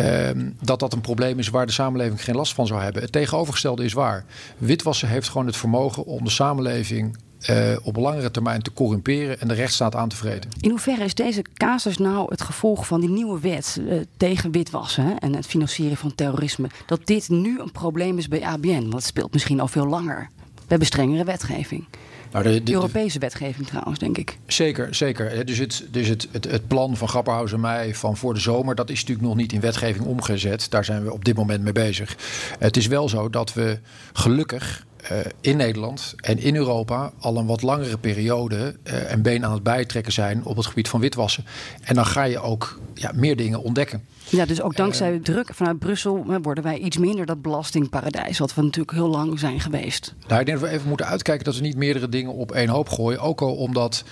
Um, 0.00 0.56
dat 0.60 0.80
dat 0.80 0.92
een 0.92 1.00
probleem 1.00 1.38
is 1.38 1.48
waar 1.48 1.66
de 1.66 1.72
samenleving 1.72 2.24
geen 2.24 2.34
last 2.34 2.54
van 2.54 2.66
zou 2.66 2.82
hebben. 2.82 3.02
Het 3.02 3.12
tegenovergestelde 3.12 3.84
is 3.84 3.92
waar. 3.92 4.24
Witwassen 4.58 5.08
heeft 5.08 5.28
gewoon 5.28 5.46
het 5.46 5.56
vermogen 5.56 6.04
om 6.04 6.24
de 6.24 6.30
samenleving 6.30 7.16
uh, 7.50 7.76
op 7.82 7.96
langere 7.96 8.30
termijn 8.30 8.62
te 8.62 8.72
corrumperen 8.72 9.40
en 9.40 9.48
de 9.48 9.54
rechtsstaat 9.54 9.94
aan 9.94 10.08
te 10.08 10.16
vreten. 10.16 10.50
In 10.60 10.70
hoeverre 10.70 11.04
is 11.04 11.14
deze 11.14 11.44
casus 11.54 11.98
nou 11.98 12.26
het 12.28 12.42
gevolg 12.42 12.86
van 12.86 13.00
die 13.00 13.10
nieuwe 13.10 13.40
wet 13.40 13.78
uh, 13.80 14.00
tegen 14.16 14.50
witwassen 14.50 15.04
hè, 15.04 15.14
en 15.14 15.34
het 15.34 15.46
financieren 15.46 15.96
van 15.96 16.14
terrorisme? 16.14 16.68
Dat 16.86 17.06
dit 17.06 17.28
nu 17.28 17.60
een 17.60 17.72
probleem 17.72 18.18
is 18.18 18.28
bij 18.28 18.42
ABN? 18.42 18.80
Want 18.80 18.92
het 18.92 19.04
speelt 19.04 19.32
misschien 19.32 19.60
al 19.60 19.68
veel 19.68 19.86
langer. 19.86 20.28
We 20.54 20.68
hebben 20.68 20.86
strengere 20.86 21.24
wetgeving. 21.24 21.84
Nou, 22.32 22.44
de, 22.44 22.62
de, 22.62 22.72
Europese 22.72 23.18
wetgeving 23.18 23.66
trouwens, 23.66 23.98
denk 23.98 24.18
ik. 24.18 24.38
Zeker, 24.46 24.94
zeker. 24.94 25.46
Dus, 25.46 25.58
het, 25.58 25.86
dus 25.90 26.08
het, 26.08 26.28
het, 26.30 26.44
het 26.44 26.66
plan 26.66 26.96
van 26.96 27.08
Grapperhaus 27.08 27.52
en 27.52 27.60
mij 27.60 27.94
van 27.94 28.16
voor 28.16 28.34
de 28.34 28.40
zomer... 28.40 28.74
dat 28.74 28.90
is 28.90 29.00
natuurlijk 29.00 29.26
nog 29.26 29.36
niet 29.36 29.52
in 29.52 29.60
wetgeving 29.60 30.06
omgezet. 30.06 30.66
Daar 30.70 30.84
zijn 30.84 31.04
we 31.04 31.12
op 31.12 31.24
dit 31.24 31.36
moment 31.36 31.62
mee 31.62 31.72
bezig. 31.72 32.16
Het 32.58 32.76
is 32.76 32.86
wel 32.86 33.08
zo 33.08 33.30
dat 33.30 33.52
we 33.52 33.78
gelukkig 34.12 34.84
uh, 35.10 35.18
in 35.40 35.56
Nederland 35.56 36.14
en 36.16 36.38
in 36.38 36.56
Europa 36.56 37.12
al 37.18 37.36
een 37.36 37.46
wat 37.46 37.62
langere 37.62 37.98
periode 37.98 38.76
uh, 38.84 39.10
een 39.10 39.22
been 39.22 39.44
aan 39.44 39.52
het 39.52 39.62
bijtrekken 39.62 40.12
zijn 40.12 40.44
op 40.44 40.56
het 40.56 40.66
gebied 40.66 40.88
van 40.88 41.00
witwassen. 41.00 41.44
En 41.82 41.94
dan 41.94 42.06
ga 42.06 42.22
je 42.22 42.40
ook 42.40 42.80
ja, 42.94 43.12
meer 43.14 43.36
dingen 43.36 43.62
ontdekken. 43.62 44.04
Ja, 44.28 44.46
dus 44.46 44.62
ook 44.62 44.76
dankzij 44.76 45.14
uh, 45.14 45.22
druk 45.22 45.54
vanuit 45.54 45.78
Brussel 45.78 46.24
worden 46.42 46.64
wij 46.64 46.78
iets 46.78 46.96
minder 46.96 47.26
dat 47.26 47.42
belastingparadijs, 47.42 48.38
wat 48.38 48.54
we 48.54 48.62
natuurlijk 48.62 48.92
heel 48.92 49.08
lang 49.08 49.38
zijn 49.38 49.60
geweest. 49.60 50.14
Nou, 50.28 50.40
ik 50.40 50.46
denk 50.46 50.60
dat 50.60 50.68
we 50.68 50.74
even 50.74 50.88
moeten 50.88 51.06
uitkijken 51.06 51.44
dat 51.44 51.56
we 51.56 51.60
niet 51.60 51.76
meerdere 51.76 52.08
dingen 52.08 52.32
op 52.32 52.52
één 52.52 52.68
hoop 52.68 52.88
gooien. 52.88 53.20
Ook 53.20 53.40
al 53.40 53.54
omdat 53.54 54.04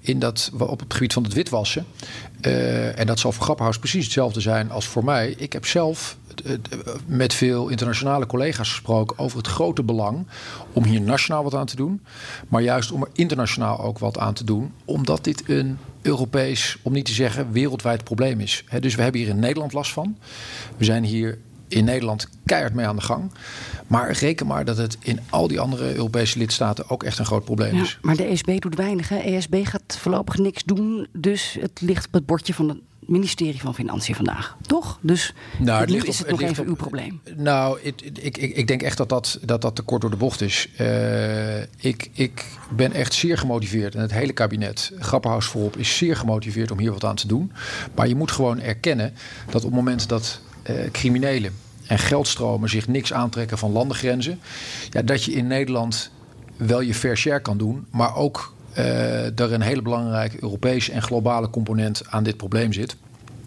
in 0.00 0.18
dat, 0.18 0.50
op 0.58 0.80
het 0.80 0.94
gebied 0.94 1.12
van 1.12 1.22
het 1.22 1.32
witwassen, 1.32 1.86
en 2.94 3.06
dat 3.06 3.18
zal 3.18 3.32
voor 3.32 3.44
Grapperhaus 3.44 3.78
precies 3.78 4.04
hetzelfde 4.04 4.40
zijn 4.40 4.70
als 4.70 4.86
voor 4.86 5.04
mij. 5.04 5.34
Ik 5.38 5.52
heb 5.52 5.66
zelf 5.66 6.16
met 7.06 7.34
veel 7.34 7.68
internationale 7.68 8.26
collega's 8.26 8.68
gesproken 8.68 9.18
over 9.18 9.38
het 9.38 9.46
grote 9.46 9.82
belang 9.82 10.26
om 10.72 10.84
hier 10.84 11.00
nationaal 11.00 11.42
wat 11.42 11.54
aan 11.54 11.66
te 11.66 11.76
doen, 11.76 12.02
maar 12.48 12.62
juist 12.62 12.92
om 12.92 13.02
er 13.02 13.08
internationaal 13.12 13.80
ook 13.80 13.98
wat 13.98 14.18
aan 14.18 14.34
te 14.34 14.44
doen, 14.44 14.72
omdat 14.84 15.24
dit 15.24 15.48
een 15.48 15.78
Europees, 16.02 16.76
om 16.82 16.92
niet 16.92 17.04
te 17.04 17.12
zeggen 17.12 17.52
wereldwijd 17.52 18.04
probleem 18.04 18.40
is. 18.40 18.64
dus 18.80 18.94
we 18.94 19.02
hebben 19.02 19.20
hier 19.20 19.30
in 19.30 19.38
Nederland 19.38 19.72
last 19.72 19.92
van. 19.92 20.16
We 20.76 20.84
zijn 20.84 21.04
hier 21.04 21.38
in 21.68 21.84
Nederland 21.84 22.28
keihard 22.44 22.74
mee 22.74 22.86
aan 22.86 22.96
de 22.96 23.02
gang. 23.02 23.30
Maar 23.86 24.12
reken 24.12 24.46
maar 24.46 24.64
dat 24.64 24.76
het 24.76 24.96
in 25.00 25.20
al 25.30 25.48
die 25.48 25.60
andere 25.60 25.94
Europese 25.94 26.38
lidstaten 26.38 26.90
ook 26.90 27.02
echt 27.02 27.18
een 27.18 27.26
groot 27.26 27.44
probleem 27.44 27.74
ja, 27.74 27.82
is. 27.82 27.98
Maar 28.02 28.16
de 28.16 28.24
ESB 28.24 28.60
doet 28.60 28.74
weinig. 28.74 29.08
Hè? 29.08 29.16
ESB 29.16 29.66
gaat 29.66 29.98
voorlopig 30.00 30.38
niks 30.38 30.64
doen. 30.64 31.06
Dus 31.12 31.56
het 31.60 31.80
ligt 31.80 32.06
op 32.06 32.12
het 32.12 32.26
bordje 32.26 32.54
van 32.54 32.68
de 32.68 32.80
ministerie 33.06 33.60
van 33.60 33.74
Financiën 33.74 34.14
vandaag, 34.14 34.56
toch? 34.66 34.98
Dus 35.00 35.34
Nou, 35.58 35.80
het 35.80 35.90
nu 35.90 35.96
is 36.00 36.18
het 36.18 36.30
nog 36.30 36.40
even 36.42 36.62
op- 36.62 36.68
uw 36.68 36.74
probleem. 36.74 37.20
Nou, 37.36 37.78
ik, 37.82 38.00
ik, 38.00 38.38
ik, 38.38 38.56
ik 38.56 38.66
denk 38.66 38.82
echt 38.82 38.96
dat 38.96 39.08
dat, 39.08 39.38
dat, 39.42 39.62
dat 39.62 39.76
te 39.76 39.82
kort 39.82 40.00
door 40.00 40.10
de 40.10 40.16
bocht 40.16 40.40
is. 40.40 40.68
Eh, 40.76 41.60
ik, 41.62 42.10
ik 42.12 42.44
ben 42.70 42.92
echt 42.92 43.14
zeer 43.14 43.38
gemotiveerd. 43.38 43.94
En 43.94 44.00
het 44.00 44.12
hele 44.12 44.32
kabinet, 44.32 44.92
Grapperhaus 44.98 45.46
voorop, 45.46 45.76
is 45.76 45.96
zeer 45.96 46.16
gemotiveerd 46.16 46.70
om 46.70 46.78
hier 46.78 46.92
wat 46.92 47.04
aan 47.04 47.14
te 47.16 47.26
doen. 47.26 47.52
Maar 47.94 48.08
je 48.08 48.14
moet 48.16 48.30
gewoon 48.30 48.60
erkennen 48.60 49.14
dat 49.46 49.54
op 49.64 49.70
het 49.70 49.74
moment 49.74 50.08
dat 50.08 50.40
eh, 50.62 50.74
criminelen 50.92 51.52
en 51.86 51.98
geldstromen 51.98 52.68
zich 52.68 52.88
niks 52.88 53.12
aantrekken 53.12 53.58
van 53.58 53.72
landengrenzen, 53.72 54.40
ja, 54.90 55.02
dat 55.02 55.24
je 55.24 55.32
in 55.32 55.46
Nederland 55.46 56.10
wel 56.56 56.80
je 56.80 56.94
fair 56.94 57.16
share 57.16 57.40
kan 57.42 57.58
doen, 57.58 57.86
maar 57.90 58.16
ook 58.16 58.52
er 58.74 59.52
een 59.52 59.60
hele 59.60 59.82
belangrijke 59.82 60.36
Europese 60.42 60.92
en 60.92 61.02
globale 61.02 61.50
component 61.50 62.02
aan 62.08 62.22
dit 62.22 62.36
probleem 62.36 62.72
zit. 62.72 62.96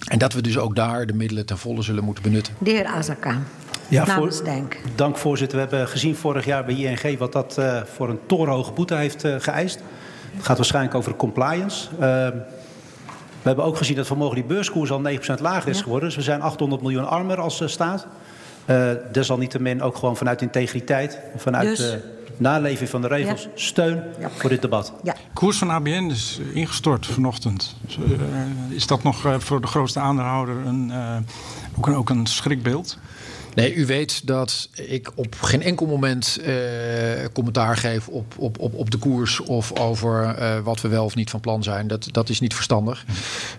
En 0.07 0.17
dat 0.19 0.33
we 0.33 0.41
dus 0.41 0.57
ook 0.57 0.75
daar 0.75 1.05
de 1.05 1.13
middelen 1.13 1.45
ten 1.45 1.57
volle 1.57 1.81
zullen 1.81 2.03
moeten 2.03 2.23
benutten. 2.23 2.53
De 2.57 2.69
heer 2.69 2.85
Azarkan. 2.85 3.43
Ja, 3.87 4.05
namens 4.05 4.35
voor- 4.35 4.45
Denk. 4.45 4.77
Dank 4.95 5.17
voorzitter. 5.17 5.57
We 5.57 5.63
hebben 5.63 5.87
gezien 5.87 6.15
vorig 6.15 6.45
jaar 6.45 6.65
bij 6.65 6.75
ING 6.75 7.17
wat 7.17 7.33
dat 7.33 7.57
eh, 7.57 7.81
voor 7.95 8.09
een 8.09 8.19
torenhoge 8.25 8.71
boete 8.71 8.95
heeft 8.95 9.23
eh, 9.23 9.35
geëist. 9.39 9.79
Het 10.35 10.45
gaat 10.45 10.57
waarschijnlijk 10.57 10.95
over 10.95 11.11
de 11.11 11.17
compliance. 11.17 11.87
Eh, 11.91 11.97
we 13.41 13.53
hebben 13.53 13.65
ook 13.65 13.77
gezien 13.77 13.95
dat 13.95 14.07
vanmorgen 14.07 14.35
die 14.35 14.45
beurskoers 14.45 14.91
al 14.91 15.01
9% 15.01 15.41
lager 15.41 15.69
is 15.69 15.81
geworden. 15.81 16.07
Dus 16.07 16.17
we 16.17 16.23
zijn 16.23 16.41
800 16.41 16.81
miljoen 16.81 17.07
armer 17.07 17.39
als 17.39 17.61
eh, 17.61 17.67
staat. 17.67 18.07
Eh 18.65 18.89
desalniettemin 19.11 19.81
ook 19.81 19.95
gewoon 19.97 20.17
vanuit 20.17 20.41
integriteit, 20.41 21.19
vanuit 21.35 21.67
Dus- 21.77 21.95
naleving 22.39 22.89
van 22.89 23.01
de 23.01 23.07
regels, 23.07 23.43
Ja. 23.43 23.49
steun 23.55 24.03
Ja. 24.19 24.29
voor 24.29 24.49
dit 24.49 24.61
debat. 24.61 24.93
Ja. 25.03 25.15
koers 25.33 25.57
van 25.57 25.69
ABN 25.71 26.09
is 26.11 26.39
ingestort 26.53 27.05
vanochtend. 27.05 27.75
Dus, 27.81 27.97
eh, 27.97 28.01
is 28.69 28.87
dat 28.87 29.03
nog 29.03 29.25
eh, 29.25 29.35
voor 29.39 29.61
de 29.61 29.67
grootste 29.67 29.99
aandeelhouder 29.99 30.55
een, 30.65 30.91
eh, 30.91 31.17
ook, 31.77 31.87
een, 31.87 31.95
ook 31.95 32.09
een 32.09 32.25
schrikbeeld? 32.25 32.97
Nee, 33.57 33.75
u 33.75 33.85
weet 33.85 34.27
dat 34.27 34.69
ik 34.73 35.11
op 35.15 35.35
geen 35.41 35.61
enkel 35.61 35.85
moment 35.85 36.39
eh, 36.43 36.53
commentaar 37.33 37.77
geef 37.77 38.07
op, 38.07 38.33
op, 38.37 38.59
op, 38.59 38.73
op 38.73 38.91
de 38.91 38.97
koers 38.97 39.39
of 39.39 39.79
over 39.79 40.23
eh, 40.23 40.59
wat 40.59 40.81
we 40.81 40.87
wel 40.87 41.05
of 41.05 41.15
niet 41.15 41.29
van 41.29 41.39
plan 41.39 41.63
zijn. 41.63 41.87
Dat, 41.87 42.09
dat 42.11 42.29
is 42.29 42.39
niet 42.39 42.53
verstandig. 42.53 43.05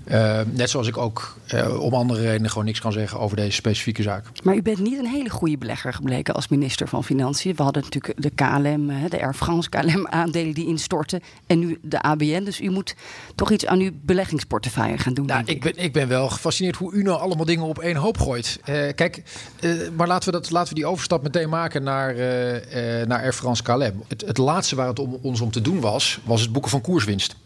Eh, 0.05 0.41
net 0.51 0.71
zoals 0.71 0.89
ik 0.89 0.97
ook 0.97 1.37
eh, 1.47 1.81
om 1.81 1.95
andere 1.95 2.21
redenen 2.21 2.51
gewoon 2.51 2.65
niks 2.65 2.81
kan 2.81 2.93
zeggen 2.93 3.19
over 3.19 3.37
deze 3.37 3.53
specifieke 3.53 4.03
zaak. 4.03 4.25
Maar 4.43 4.55
u 4.55 4.63
bent 4.63 4.79
niet 4.79 4.99
een 4.99 5.07
hele 5.07 5.31
goede 5.31 5.59
belegger 5.59 5.93
gebleken 5.93 6.35
als 6.35 6.49
minister 6.49 6.89
van 6.89 7.05
Financiën. 7.05 7.55
We 7.57 7.63
hadden 7.63 7.83
natuurlijk 7.83 8.23
de 8.23 8.31
KLM, 8.31 8.91
hè, 8.91 9.09
de 9.09 9.23
Air 9.23 9.35
France 9.35 9.69
KLM-aandelen 9.69 10.55
die 10.55 10.67
instortten. 10.67 11.21
En 11.47 11.59
nu 11.59 11.79
de 11.83 12.03
ABN. 12.03 12.45
Dus 12.45 12.61
u 12.61 12.71
moet 12.71 12.95
toch 13.35 13.51
iets 13.51 13.67
aan 13.67 13.81
uw 13.81 13.91
beleggingsportefeuille 14.03 14.99
gaan 14.99 15.15
doen. 15.15 15.27
Nou, 15.27 15.45
denk 15.45 15.65
ik 15.65 15.75
ben, 15.75 15.85
ik 15.85 15.93
ben 15.93 16.09
wel 16.09 16.29
gefascineerd 16.29 16.77
hoe 16.77 16.93
u 16.93 17.03
nou 17.03 17.21
allemaal 17.21 17.45
dingen 17.45 17.65
op 17.65 17.79
één 17.79 17.97
hoop 17.97 18.19
gooit. 18.19 18.59
Eh, 18.65 18.75
kijk, 18.95 19.23
eh, 19.61 19.71
maar 19.97 20.07
laten 20.07 20.33
we, 20.33 20.39
dat, 20.41 20.51
laten 20.51 20.69
we 20.69 20.75
die 20.75 20.87
overstap 20.87 21.23
meteen 21.23 21.49
maken 21.49 21.83
naar, 21.83 22.15
eh, 22.17 23.01
eh, 23.01 23.09
naar 23.09 23.23
Air 23.23 23.33
France 23.33 23.63
KLM. 23.63 24.03
Het, 24.09 24.25
het 24.27 24.39
laatste 24.39 24.77
waar 24.77 24.89
het 24.89 24.99
om, 24.99 25.19
ons 25.23 25.41
om 25.41 25.51
te 25.51 25.61
doen 25.63 25.81
was, 25.81 26.19
was 26.25 26.41
het 26.41 26.53
boeken 26.53 26.71
van 26.71 26.81
koerswinst. 26.81 27.37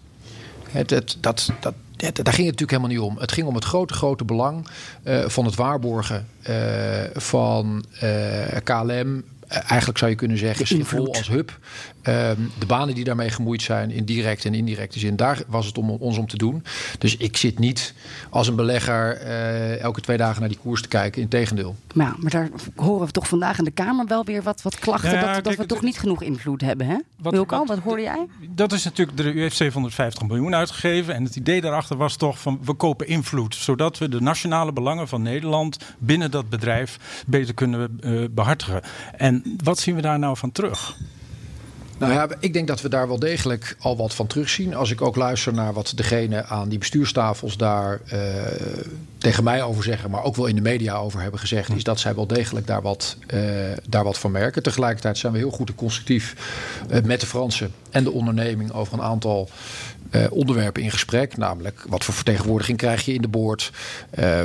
Het, 0.71 0.91
het, 0.91 1.17
dat, 1.21 1.51
dat, 1.61 1.75
het- 1.97 2.17
daar 2.17 2.35
ging 2.35 2.49
het 2.49 2.61
natuurlijk 2.61 2.71
helemaal 2.71 2.89
niet 2.91 2.99
om. 3.17 3.19
Het 3.19 3.33
ging 3.33 3.47
om 3.47 3.55
het 3.55 3.65
grote, 3.65 3.95
grote 3.95 4.25
belang 4.25 4.67
eh, 5.03 5.29
van 5.29 5.45
het 5.45 5.55
waarborgen 5.55 6.27
van 7.15 7.85
KLM. 8.65 9.25
Eigenlijk 9.49 9.99
zou 9.99 10.11
je 10.11 10.17
kunnen 10.17 10.39
zeggen. 10.39 10.67
Schiphol 10.67 11.15
als 11.15 11.29
hub. 11.29 11.59
Ehm, 12.03 12.37
de 12.59 12.67
banen 12.67 12.95
die 12.95 13.05
daarmee 13.05 13.31
gemoeid 13.31 13.63
zijn, 13.63 13.91
in 13.91 14.05
directe 14.05 14.49
en 14.49 14.55
indirecte 14.55 14.99
zin. 14.99 15.17
Daar 15.17 15.43
was 15.47 15.67
het 15.67 15.79
om 15.79 15.91
ons 15.91 16.19
om 16.19 16.27
te 16.27 16.37
doen. 16.37 16.65
Dus 16.99 17.17
ik 17.17 17.37
zit 17.37 17.59
niet 17.59 17.95
als 18.31 18.49
een 18.49 18.57
belegger 18.57 19.17
eh, 19.17 19.81
elke 19.81 20.01
twee 20.01 20.17
dagen 20.17 20.41
naar 20.41 20.49
die 20.49 20.59
koers 20.59 20.83
te 20.83 20.89
kijken. 20.89 21.23
Integendeel. 21.23 21.77
Maar, 21.95 22.07
ja, 22.07 22.15
maar 22.19 22.31
daar 22.31 22.49
horen 22.77 23.07
we 23.07 23.13
toch 23.13 23.29
vandaag 23.29 23.59
in 23.59 23.65
de 23.65 23.71
Kamer 23.71 24.07
wel 24.07 24.25
weer 24.25 24.43
wat, 24.43 24.63
wat 24.63 24.79
klachten. 24.79 25.11
Ja, 25.13 25.35
dat, 25.35 25.45
dat 25.45 25.55
we 25.57 25.67
toch 25.67 25.83
niet 25.83 25.99
genoeg 25.99 26.23
invloed 26.23 26.61
hebben. 26.61 26.87
Hè? 26.87 26.97
Wat- 27.19 27.33
Wilco, 27.33 27.59
wat- 27.59 27.69
wat 27.69 27.79
hoorde 27.79 28.03
jij? 28.03 28.27
Dat 28.49 28.73
is 28.73 28.85
natuurlijk, 28.85 29.17
de, 29.17 29.33
u 29.33 29.41
heeft 29.41 29.57
750 29.57 30.23
miljoen 30.27 30.55
uitgegeven. 30.55 31.15
En 31.15 31.25
het 31.25 31.37
idee 31.37 31.61
daarachter 31.61 31.97
was 31.97 32.17
toch 32.17 32.41
van 32.41 32.61
we 32.65 32.75
kopen 32.75 33.07
invloed. 33.07 33.55
Zodat 33.55 33.99
we 33.99 34.09
de 34.09 34.21
nationale 34.21 34.73
belangen 34.73 35.09
van 35.09 35.23
Nederland 35.23 35.77
binnen 35.99 36.31
dat 36.31 36.49
bedrijf 36.49 36.99
beter 37.27 37.55
kunnen 37.55 37.99
eh, 38.01 38.13
behartigen. 38.31 38.83
En 39.17 39.57
wat 39.65 39.79
zien 39.79 39.95
we 39.95 40.01
daar 40.03 40.19
nou 40.19 40.37
van 40.37 40.53
terug? 40.53 40.97
Nou 42.03 42.15
ja, 42.15 42.29
ik 42.39 42.53
denk 42.53 42.67
dat 42.67 42.81
we 42.81 42.89
daar 42.89 43.09
wel 43.09 43.19
degelijk 43.19 43.77
al 43.79 43.97
wat 43.97 44.15
van 44.15 44.27
terugzien. 44.27 44.75
Als 44.75 44.91
ik 44.91 45.03
ook 45.03 45.17
luister 45.17 45.53
naar 45.53 45.73
wat 45.73 45.93
degene 45.95 46.45
aan 46.45 46.69
die 46.69 46.79
bestuurstafels 46.79 47.57
daar 47.57 48.01
eh, 48.07 48.19
tegen 49.19 49.45
mij 49.45 49.63
over 49.63 49.85
zeggen, 49.85 50.11
maar 50.11 50.25
ook 50.25 50.37
wel 50.37 50.47
in 50.47 50.55
de 50.55 50.61
media 50.61 50.97
over 50.97 51.21
hebben 51.21 51.41
gezegd, 51.41 51.75
is 51.75 51.85
dat 51.85 52.01
zij 52.01 52.15
wel 52.15 52.27
degelijk 52.27 52.67
daar 52.67 52.83
wat, 52.83 53.17
eh, 53.27 53.41
daar 53.89 54.05
wat 54.05 54.19
van 54.19 54.31
merken. 54.31 54.63
Tegelijkertijd 54.63 55.19
zijn 55.19 55.33
we 55.33 55.39
heel 55.39 55.51
goed 55.51 55.69
en 55.69 55.75
constructief 55.75 56.35
eh, 56.89 57.03
met 57.03 57.21
de 57.21 57.27
Fransen 57.27 57.73
en 57.91 58.05
de 58.05 58.13
onderneming 58.13 58.73
over 58.73 58.93
een 58.95 59.03
aantal 59.03 59.49
onderwerpen 60.31 60.83
in 60.83 60.91
gesprek. 60.91 61.37
Namelijk, 61.37 61.85
wat 61.89 62.05
voor 62.05 62.15
vertegenwoordiging 62.15 62.79
krijg 62.79 63.05
je 63.05 63.15
in 63.15 63.23
de 63.23 63.29
boord? 63.29 63.73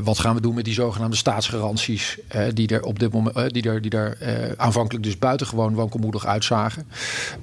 Wat 0.04 0.20
gaan 0.20 0.36
we 0.36 0.42
doen 0.42 0.56
met 0.56 0.66
die 0.66 0.74
zogenaamde 0.74 1.16
staatsgaranties, 1.16 2.18
die 2.54 2.68
er 2.68 2.84
op 2.84 3.00
dit 3.00 3.14
moment, 3.14 3.54
die 3.54 3.64
er, 3.64 3.82
die 3.82 3.92
er 3.92 4.18
aanvankelijk 4.58 5.04
dus 5.04 5.18
buitengewoon 5.18 5.74
wankelmoedig 5.74 6.26
uitzagen. 6.26 6.88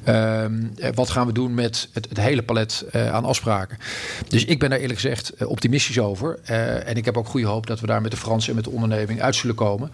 Ehm, 0.04 0.62
eh, 0.76 0.90
wat 0.94 1.10
gaan 1.10 1.26
we 1.26 1.32
doen 1.32 1.54
met 1.54 1.88
het, 1.92 2.08
het 2.08 2.20
hele 2.20 2.42
palet 2.42 2.84
eh, 2.90 3.12
aan 3.12 3.24
afspraken? 3.24 3.78
Dus 4.28 4.44
ik 4.44 4.58
ben 4.58 4.70
daar 4.70 4.78
eerlijk 4.78 5.00
gezegd 5.00 5.30
eh, 5.30 5.48
optimistisch 5.48 5.98
over. 5.98 6.38
En 6.84 6.96
ik 6.96 7.04
heb 7.04 7.16
ook 7.16 7.26
goede 7.26 7.46
hoop 7.46 7.66
dat 7.66 7.80
we 7.80 7.86
daar 7.86 8.02
met 8.02 8.10
de 8.10 8.16
Fransen 8.16 8.48
en 8.48 8.54
met 8.54 8.64
de 8.64 8.70
onderneming 8.70 9.22
uit 9.22 9.34
zullen 9.34 9.56
komen. 9.56 9.92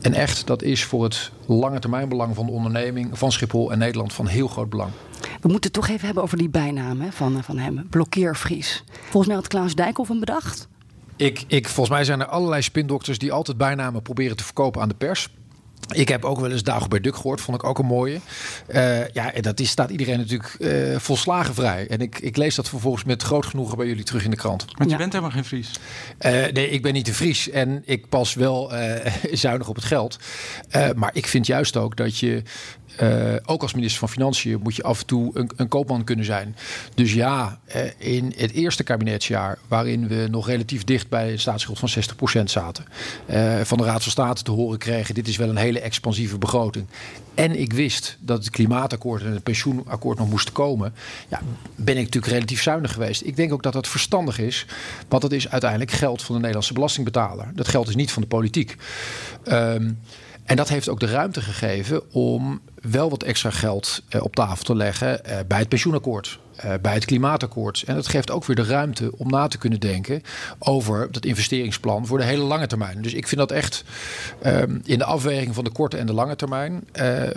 En 0.00 0.14
echt, 0.14 0.46
dat 0.46 0.62
is 0.62 0.84
voor 0.84 1.04
het 1.04 1.30
lange 1.46 1.78
termijn 1.78 2.08
belang 2.08 2.34
van 2.34 2.46
de 2.46 2.52
onderneming, 2.52 3.18
van 3.18 3.32
Schiphol 3.32 3.72
en 3.72 3.78
Nederland 3.78 4.12
van 4.12 4.26
heel 4.26 4.48
groot 4.48 4.70
belang. 4.70 4.90
We 5.20 5.48
moeten 5.48 5.70
het 5.70 5.72
toch 5.72 5.88
even 5.88 6.06
hebben 6.06 6.22
over 6.22 6.38
die 6.38 6.48
bijnaam 6.48 7.00
hè, 7.00 7.12
van, 7.12 7.44
van 7.44 7.58
hem. 7.58 7.86
Blokkeervries. 7.90 8.84
Volgens 9.00 9.26
mij 9.26 9.36
had 9.36 9.48
Klaas 9.48 9.74
Dijkhoff 9.74 10.08
hem 10.08 10.20
bedacht. 10.20 10.68
Ik, 11.16 11.44
ik, 11.46 11.66
volgens 11.68 11.96
mij 11.96 12.04
zijn 12.04 12.20
er 12.20 12.26
allerlei 12.26 12.62
spindokters 12.62 13.18
die 13.18 13.32
altijd 13.32 13.56
bijnamen 13.56 14.02
proberen 14.02 14.36
te 14.36 14.44
verkopen 14.44 14.82
aan 14.82 14.88
de 14.88 14.94
pers. 14.94 15.28
Ik 15.94 16.08
heb 16.08 16.24
ook 16.24 16.40
wel 16.40 16.50
eens 16.50 16.62
Dagobert 16.62 17.04
Duck 17.04 17.16
gehoord, 17.16 17.40
vond 17.40 17.56
ik 17.62 17.68
ook 17.68 17.78
een 17.78 17.86
mooie. 17.86 18.20
Eh, 18.66 19.08
ja, 19.08 19.32
en 19.32 19.42
dat 19.42 19.60
is, 19.60 19.70
staat 19.70 19.90
iedereen 19.90 20.18
natuurlijk 20.18 20.54
eh, 20.54 20.98
volslagen 20.98 21.54
vrij. 21.54 21.86
En 21.88 21.98
ik, 22.00 22.18
ik 22.18 22.36
lees 22.36 22.54
dat 22.54 22.68
vervolgens 22.68 23.04
met 23.04 23.22
groot 23.22 23.46
genoegen 23.46 23.76
bij 23.76 23.86
jullie 23.86 24.04
terug 24.04 24.24
in 24.24 24.30
de 24.30 24.36
krant. 24.36 24.64
Want 24.64 24.78
Ja. 24.90 24.96
je 24.96 24.96
bent 24.96 25.12
helemaal 25.12 25.34
geen 25.34 25.44
Fries. 25.44 25.70
Eh, 26.18 26.32
nee, 26.32 26.70
ik 26.70 26.82
ben 26.82 26.92
niet 26.92 27.06
de 27.06 27.14
Fries 27.14 27.50
en 27.50 27.82
ik 27.86 28.08
pas 28.08 28.34
wel 28.34 28.72
eh, 28.74 29.12
zuinig 29.32 29.68
op 29.68 29.74
het 29.74 29.84
geld. 29.84 30.18
Eh, 30.68 30.88
maar 30.96 31.10
ik 31.12 31.26
vind 31.26 31.46
juist 31.46 31.76
ook 31.76 31.96
dat 31.96 32.18
je, 32.18 32.42
eh, 32.98 33.34
ook 33.44 33.62
als 33.62 33.74
minister 33.74 33.98
van 33.98 34.08
Financiën, 34.08 34.60
moet 34.62 34.76
je 34.76 34.82
af 34.82 35.00
en 35.00 35.06
toe 35.06 35.30
een, 35.34 35.50
een 35.56 35.68
koopman 35.68 36.04
kunnen 36.04 36.24
zijn. 36.24 36.56
Dus 36.94 37.14
ja, 37.14 37.58
eh, 37.64 37.82
in 37.98 38.32
het 38.36 38.52
eerste 38.52 38.82
kabinetsjaar, 38.82 39.58
waarin 39.68 40.08
we 40.08 40.26
nog 40.30 40.46
relatief 40.46 40.84
dicht 40.84 41.08
bij 41.08 41.32
een 41.32 41.38
staatsschuld 41.38 41.78
van 41.78 41.88
60% 41.88 42.50
zaten, 42.50 42.84
eh, 43.26 43.60
van 43.60 43.78
de 43.78 43.84
Raad 43.84 44.02
van 44.02 44.12
State 44.12 44.42
te 44.42 44.50
horen 44.50 44.78
kregen: 44.78 45.14
dit 45.14 45.28
is 45.28 45.36
wel 45.36 45.48
een 45.48 45.56
hele 45.56 45.80
expansieve 45.80 46.38
begroting. 46.38 46.86
En 47.34 47.60
ik 47.60 47.72
wist 47.72 48.16
dat 48.20 48.38
het 48.38 48.50
klimaatakkoord 48.50 49.22
en 49.22 49.32
het 49.32 49.42
pensioenakkoord 49.42 50.18
nog 50.18 50.30
moesten 50.30 50.54
komen. 50.54 50.94
Ja, 51.28 51.40
ben 51.74 51.96
ik 51.96 52.04
natuurlijk 52.04 52.32
relatief 52.32 52.62
zuinig 52.62 52.92
geweest. 52.92 53.22
Ik 53.24 53.36
denk 53.36 53.52
ook 53.52 53.62
dat 53.62 53.72
dat 53.72 53.88
verstandig 53.88 54.38
is. 54.38 54.66
Want 55.08 55.22
dat 55.22 55.32
is 55.32 55.48
uiteindelijk 55.48 55.90
geld 55.90 56.22
van 56.22 56.34
de 56.34 56.40
Nederlandse 56.40 56.72
belastingbetaler. 56.72 57.50
Dat 57.54 57.68
geld 57.68 57.88
is 57.88 57.94
niet 57.94 58.12
van 58.12 58.22
de 58.22 58.28
politiek. 58.28 58.76
Ehm, 59.44 59.90
en 60.48 60.56
dat 60.56 60.68
heeft 60.68 60.88
ook 60.88 61.00
de 61.00 61.06
ruimte 61.06 61.40
gegeven 61.40 62.12
om 62.12 62.60
wel 62.82 63.10
wat 63.10 63.22
extra 63.22 63.50
geld 63.50 64.02
eh, 64.08 64.22
op 64.22 64.34
tafel 64.34 64.64
te 64.64 64.76
leggen 64.76 65.24
eh, 65.24 65.38
bij 65.48 65.58
het 65.58 65.68
pensioenakkoord. 65.68 66.38
eh, 66.56 66.72
bij 66.82 66.94
het 66.94 67.04
klimaatakkoord. 67.04 67.82
En 67.86 67.94
dat 67.94 68.08
geeft 68.08 68.30
ook 68.30 68.44
weer 68.44 68.56
de 68.56 68.64
ruimte 68.64 69.12
om 69.16 69.30
na 69.30 69.48
te 69.48 69.58
kunnen 69.58 69.80
denken 69.80 70.22
over 70.58 71.12
dat 71.12 71.24
investeringsplan 71.24 72.06
voor 72.06 72.18
de 72.18 72.24
hele 72.24 72.42
lange 72.42 72.66
termijn. 72.66 73.02
Dus 73.02 73.14
ik 73.14 73.28
vind 73.28 73.40
dat 73.40 73.50
echt 73.50 73.84
ehm, 74.42 74.78
in 74.84 74.98
de 74.98 75.04
afweging 75.04 75.54
van 75.54 75.64
de 75.64 75.70
korte 75.70 75.96
en 75.96 76.06
de 76.06 76.12
lange 76.12 76.36
termijn, 76.36 76.84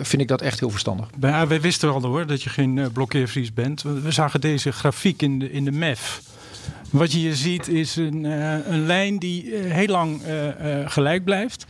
vind 0.00 0.22
ik 0.22 0.28
dat 0.28 0.40
echt 0.40 0.60
heel 0.60 0.70
verstandig. 0.70 1.06
AW 1.20 1.60
wisten 1.60 1.92
al 1.92 2.02
hoor 2.02 2.26
dat 2.26 2.42
je 2.42 2.50
geen 2.50 2.90
blokkeervries 2.92 3.54
bent. 3.54 3.82
We 3.82 4.10
zagen 4.10 4.40
deze 4.40 4.72
grafiek 4.72 5.22
in 5.22 5.38
de, 5.38 5.52
in 5.52 5.64
de 5.64 5.72
MEF. 5.72 6.22
Wat 6.92 7.12
je 7.12 7.18
hier 7.18 7.34
ziet 7.34 7.68
is 7.68 7.96
een, 7.96 8.24
eh, 8.24 8.54
een 8.66 8.86
lijn 8.86 9.18
die 9.18 9.54
eh, 9.56 9.72
heel 9.72 9.86
lang 9.86 10.22
eh, 10.22 10.80
eh, 10.80 10.90
gelijk 10.90 11.24
blijft. 11.24 11.66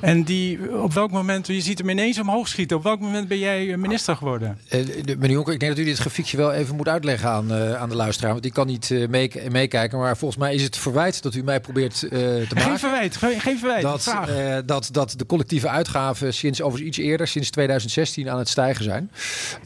En 0.00 0.22
die 0.24 0.80
op 0.82 0.92
welk 0.92 1.10
moment, 1.10 1.46
je 1.46 1.60
ziet 1.60 1.78
hem 1.78 1.88
ineens 1.88 2.18
omhoog 2.20 2.48
schieten. 2.48 2.76
Op 2.76 2.82
welk 2.82 3.00
moment 3.00 3.28
ben 3.28 3.38
jij 3.38 3.76
minister 3.76 4.16
geworden? 4.16 4.58
Eh, 4.68 4.80
de- 5.04 5.16
meneer 5.16 5.30
Jonker, 5.36 5.52
ik 5.52 5.60
denk 5.60 5.76
dat 5.76 5.84
u 5.84 5.86
dit 5.86 5.98
grafiekje 5.98 6.36
wel 6.36 6.52
even 6.52 6.76
moet 6.76 6.88
uitleggen 6.88 7.28
aan, 7.30 7.52
eh, 7.52 7.74
aan 7.74 7.88
de 7.88 7.94
luisteraar. 7.96 8.30
Want 8.30 8.42
die 8.42 8.52
kan 8.52 8.66
niet 8.66 8.90
eh, 8.90 9.08
mee- 9.08 9.32
meekijken. 9.50 9.98
Maar 9.98 10.16
volgens 10.16 10.40
mij 10.40 10.54
is 10.54 10.62
het 10.62 10.76
verwijt 10.76 11.22
dat 11.22 11.34
u 11.34 11.42
mij 11.42 11.60
probeert 11.60 12.02
eh, 12.02 12.10
te 12.10 12.44
Geen 12.48 12.58
maken. 12.62 12.78
verwijt, 12.78 13.16
geen 13.16 13.40
geen 13.40 13.58
verwijt. 13.58 13.82
Dat, 13.82 14.06
eh, 14.28 14.56
dat, 14.66 14.88
dat 14.92 15.14
de 15.16 15.26
collectieve 15.26 15.68
uitgaven 15.68 16.34
sinds 16.34 16.62
overigens 16.62 16.96
iets 16.98 17.06
eerder, 17.06 17.26
sinds 17.28 17.50
2016, 17.50 18.30
aan 18.30 18.38
het 18.38 18.48
stijgen 18.48 18.84
zijn. 18.84 19.10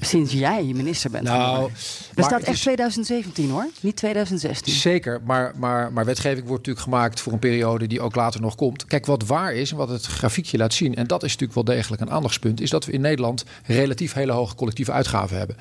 Sinds 0.01 0.33
jij 0.33 0.63
minister 0.63 1.11
bent 1.11 1.25
Nou. 1.25 1.65
Er 1.65 1.71
maar 2.15 2.25
staat 2.25 2.43
echt 2.43 2.53
is 2.57 2.61
2017 2.61 3.51
hoor, 3.51 3.67
niet 3.81 3.97
2016. 3.97 4.73
Zeker, 4.95 5.21
maar, 5.25 5.53
maar, 5.57 5.93
maar 5.93 6.05
wetgeving 6.05 6.47
wordt 6.47 6.67
natuurlijk 6.67 6.85
gemaakt 6.95 7.21
voor 7.21 7.33
een 7.33 7.39
periode 7.39 7.87
die 7.87 8.01
ook 8.01 8.15
later 8.15 8.41
nog 8.41 8.55
komt. 8.55 8.85
Kijk, 8.85 9.07
wat 9.07 9.27
waar 9.27 9.55
is 9.55 9.71
en 9.71 9.77
wat 9.77 9.89
het 9.89 10.07
grafiekje 10.07 10.59
laat 10.59 10.75
zien, 10.75 10.95
en 10.95 11.07
dat 11.07 11.23
is 11.23 11.33
natuurlijk 11.33 11.67
wel 11.67 11.77
degelijk 11.77 12.03
een 12.03 12.11
aandachtspunt, 12.11 12.61
is 12.61 12.71
dat 12.71 12.85
we 12.85 12.93
in 12.93 13.01
Nederland 13.01 13.45
relatief 13.67 14.13
hele 14.13 14.33
hoge 14.33 14.55
collectieve 14.55 14.93
uitgaven 14.93 15.37
hebben. 15.37 15.57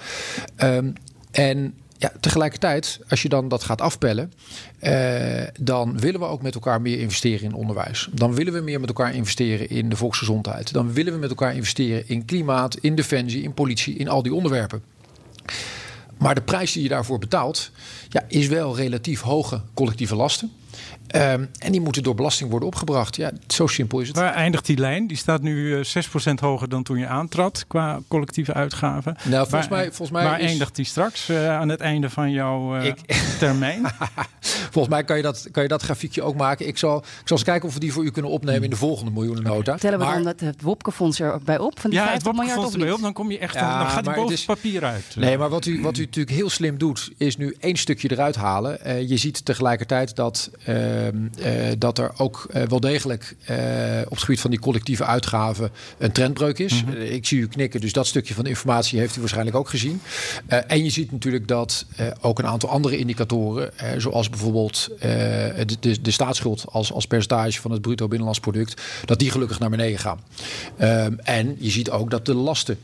Ehm, 0.56 0.92
en 1.32 1.74
ja, 1.98 2.12
tegelijkertijd, 2.20 3.00
als 3.10 3.22
je 3.22 3.30
dan 3.30 3.48
dat 3.48 3.64
gaat 3.64 3.82
afpellen, 3.82 4.34
eh, 4.80 5.48
dan 5.60 6.00
willen 6.00 6.20
we 6.20 6.26
ook 6.26 6.42
met 6.42 6.56
elkaar 6.56 6.82
meer 6.82 7.00
investeren 7.00 7.44
in 7.44 7.54
onderwijs. 7.54 8.10
Dan 8.12 8.34
willen 8.36 8.54
we 8.54 8.60
meer 8.60 8.80
met 8.80 8.90
elkaar 8.90 9.16
investeren 9.16 9.70
in 9.70 9.90
de 9.90 9.96
volksgezondheid. 9.96 10.74
Dan 10.74 10.94
willen 10.94 11.14
we 11.14 11.20
met 11.20 11.30
elkaar 11.30 11.56
investeren 11.56 12.08
in 12.08 12.26
klimaat, 12.26 12.76
in 12.76 12.96
defensie, 12.96 13.44
in 13.44 13.54
politie, 13.54 13.96
in 13.96 14.08
al 14.08 14.24
die 14.24 14.34
onderwerpen. 14.34 14.84
Maar 16.18 16.36
de 16.36 16.42
prijs 16.42 16.72
die 16.72 16.84
je 16.84 16.90
daarvoor 16.90 17.20
betaalt, 17.20 17.72
ja, 18.10 18.26
is 18.28 18.48
wel 18.48 18.76
relatief 18.76 19.22
hoge 19.22 19.62
collectieve 19.74 20.16
lasten. 20.16 20.52
Um, 21.16 21.50
en 21.60 21.72
die 21.72 21.82
moeten 21.82 22.04
door 22.04 22.16
belasting 22.16 22.50
worden 22.50 22.68
opgebracht. 22.68 23.16
Ja, 23.16 23.32
zo 23.48 23.68
simpel 23.68 24.00
is 24.00 24.08
het. 24.08 24.18
Waar 24.18 24.34
eindigt 24.34 24.66
die 24.66 24.78
lijn? 24.78 25.08
Die 25.08 25.18
staat 25.18 25.42
nu 25.42 25.56
uh, 25.56 25.96
eh, 25.96 26.04
6% 26.30 26.34
hoger 26.40 26.70
dan 26.70 26.84
toen 26.84 26.98
je 26.98 27.08
aantrad 27.08 27.66
qua 27.68 28.00
collectieve 28.08 28.54
uitgaven. 28.54 29.16
Nou, 29.24 29.48
volgens 29.48 29.70
mij, 29.70 29.86
volgens 29.86 30.12
mij 30.12 30.24
waar 30.24 30.40
eindigt 30.40 30.76
die 30.76 30.86
straks 30.86 31.30
uh, 31.30 31.50
aan 31.50 31.70
het 31.70 31.80
einde 31.80 32.10
van 32.10 32.32
jouw 32.32 32.78
uh, 32.78 32.86
ik... 32.86 32.98
termijn? 33.40 33.92
volgens 34.72 34.94
mij 34.94 35.04
kan 35.04 35.18
je, 35.18 35.24
dat, 35.24 35.48
kan 35.52 35.64
je 35.64 35.70
dat 35.70 35.82
grafiekje 35.82 36.22
ook 36.22 36.36
maken. 36.36 36.68
Ik 36.68 36.78
zal, 36.78 36.98
ik 36.98 37.28
zal 37.28 37.38
eens 37.38 37.46
kijken 37.46 37.68
of 37.68 37.74
we 37.74 37.80
die 37.80 37.94
voor 37.94 38.04
u 38.04 38.12
kunnen 38.12 38.32
opnemen 38.32 38.64
in 38.64 38.70
de 38.70 38.76
volgende 38.76 39.12
miljoenennota. 39.12 39.76
Tellen 39.76 40.00
we 40.00 40.06
maar, 40.06 40.24
dan 40.24 40.34
het, 40.38 40.62
Wopke-fonds 40.62 41.20
erbij 41.20 41.60
op? 41.60 41.80
Van 41.80 41.90
die 41.90 42.00
ja, 42.00 42.12
het 42.12 42.24
Wopke-fonds 42.24 42.74
erbij 42.74 42.92
op. 42.92 43.02
Dan 43.02 43.14
kom 43.14 43.32
je 43.32 43.38
echt 43.38 43.54
ja, 43.54 43.80
dan 43.80 43.90
gaat 43.90 44.06
het 44.06 44.16
boven 44.16 44.36
het 44.36 44.46
papier 44.46 44.84
uit. 44.84 45.16
Nee, 45.16 45.38
maar 45.38 45.50
wat 45.50 45.66
u, 45.66 45.82
wat 45.82 45.98
u 45.98 46.02
natuurlijk 46.02 46.36
heel 46.36 46.50
slim 46.50 46.78
doet, 46.78 47.12
is 47.18 47.38
nu 47.38 47.56
één 47.60 47.76
stukje 47.76 48.12
eruit 48.12 48.36
halen. 48.36 49.08
je 49.08 49.18
ziet 49.18 49.46
tegelijkertijd 49.46 50.16
dat 50.16 50.52
Ehm, 50.66 50.78
eh, 50.78 50.93
dat 51.78 51.98
er 51.98 52.12
ook 52.18 52.48
eh, 52.52 52.64
wel 52.64 52.80
degelijk 52.80 53.36
eh, 53.46 53.58
op 54.04 54.10
het 54.10 54.20
gebied 54.20 54.40
van 54.40 54.50
die 54.50 54.60
collectieve 54.60 55.06
uitgaven 55.06 55.72
een 55.98 56.12
trendbreuk 56.12 56.60
is. 56.60 56.84
Mhm. 56.84 57.02
Ik 57.02 57.26
zie 57.26 57.40
u 57.40 57.48
knikken, 57.48 57.82
dus 57.82 57.94
dat 57.94 58.08
stukje 58.08 58.34
van 58.34 58.44
de 58.44 58.50
informatie 58.50 59.00
heeft 59.00 59.16
u 59.16 59.20
waarschijnlijk 59.20 59.58
ook 59.58 59.70
gezien. 59.70 60.02
en 60.68 60.84
je 60.84 60.90
ziet 60.90 61.12
natuurlijk 61.12 61.48
dat 61.48 61.86
ook 62.22 62.40
een 62.40 62.48
aantal 62.48 62.70
andere 62.70 62.98
indicatoren, 62.98 63.72
zoals 63.98 64.30
bijvoorbeeld 64.30 64.90
de, 65.00 65.78
de, 65.80 66.02
de, 66.02 66.12
staatsschuld 66.12 66.66
als, 66.72 66.94
als 66.94 67.08
percentage 67.08 67.62
van 67.62 67.72
het 67.72 67.82
bruto 67.82 68.08
binnenlands 68.08 68.40
product, 68.40 68.82
dat 69.06 69.20
die 69.20 69.32
gelukkig 69.32 69.60
naar 69.60 69.70
beneden 69.70 70.00
gaan. 70.00 70.20
Ehm, 70.78 71.14
en 71.24 71.56
je 71.60 71.70
ziet 71.70 71.90
ook 71.90 72.12
dat 72.12 72.26
de 72.26 72.34
lasten 72.34 72.78